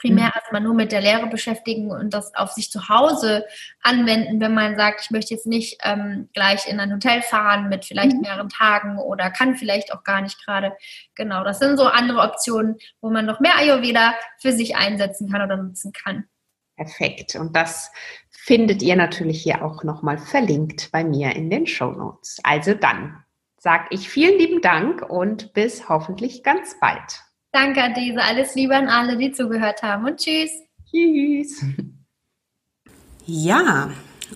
[0.00, 0.32] primär mhm.
[0.34, 3.44] erstmal nur mit der Lehre beschäftigen und das auf sich zu Hause
[3.82, 7.84] anwenden, wenn man sagt, ich möchte jetzt nicht ähm, gleich in ein Hotel fahren mit
[7.84, 8.22] vielleicht mhm.
[8.22, 10.76] mehreren Tagen oder kann vielleicht auch gar nicht gerade.
[11.14, 15.42] Genau, das sind so andere Optionen, wo man noch mehr Ayurveda für sich einsetzen kann
[15.42, 16.24] oder nutzen kann.
[16.76, 17.34] Perfekt.
[17.34, 17.90] Und das
[18.30, 22.38] findet ihr natürlich hier auch nochmal verlinkt bei mir in den Show Notes.
[22.44, 23.24] Also dann
[23.58, 27.20] sage ich vielen lieben Dank und bis hoffentlich ganz bald.
[27.52, 28.22] Danke, Adese.
[28.22, 30.04] Alles Liebe an alle, die zugehört haben.
[30.04, 30.50] Und tschüss.
[30.90, 31.64] Tschüss.
[33.26, 33.90] Ja,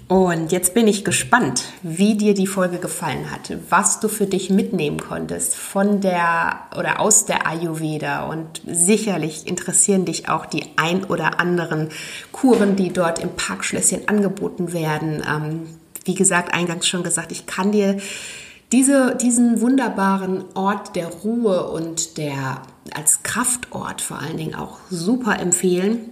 [0.09, 4.51] und jetzt bin ich gespannt, wie dir die Folge gefallen hat, was du für dich
[4.51, 8.27] mitnehmen konntest von der oder aus der Ayurveda.
[8.27, 11.91] Und sicherlich interessieren dich auch die ein oder anderen
[12.33, 15.23] Kuren, die dort im Parkschlösschen angeboten werden.
[15.29, 15.67] Ähm,
[16.05, 17.99] wie gesagt, eingangs schon gesagt, ich kann dir
[18.73, 22.63] diese, diesen wunderbaren Ort der Ruhe und der
[22.97, 26.11] als Kraftort vor allen Dingen auch super empfehlen.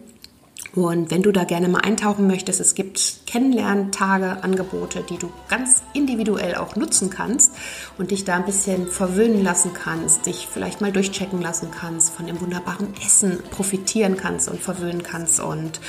[0.75, 5.83] Und wenn du da gerne mal eintauchen möchtest, es gibt Kennenlerntage, Angebote, die du ganz
[5.95, 7.53] individuell auch nutzen kannst
[7.99, 12.27] und dich da ein bisschen verwöhnen lassen kannst, dich vielleicht mal durchchecken lassen kannst, von
[12.27, 15.41] dem wunderbaren Essen profitieren kannst und verwöhnen kannst.
[15.41, 15.81] Und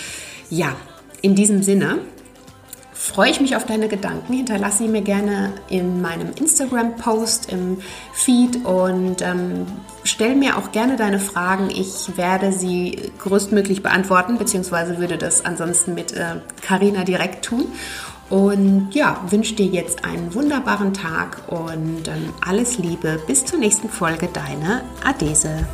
[0.50, 0.76] ja,
[1.22, 2.00] in diesem Sinne
[3.02, 4.34] freue ich mich auf deine Gedanken.
[4.34, 7.80] Hinterlasse sie mir gerne in meinem Instagram-Post im
[8.14, 9.66] Feed und ähm,
[10.04, 11.70] stell mir auch gerne deine Fragen.
[11.72, 16.14] Ich werde sie größtmöglich beantworten, beziehungsweise würde das ansonsten mit
[16.62, 17.66] Karina äh, direkt tun.
[18.30, 23.20] Und ja, wünsche dir jetzt einen wunderbaren Tag und ähm, alles Liebe.
[23.26, 25.68] Bis zur nächsten Folge, deine Adese.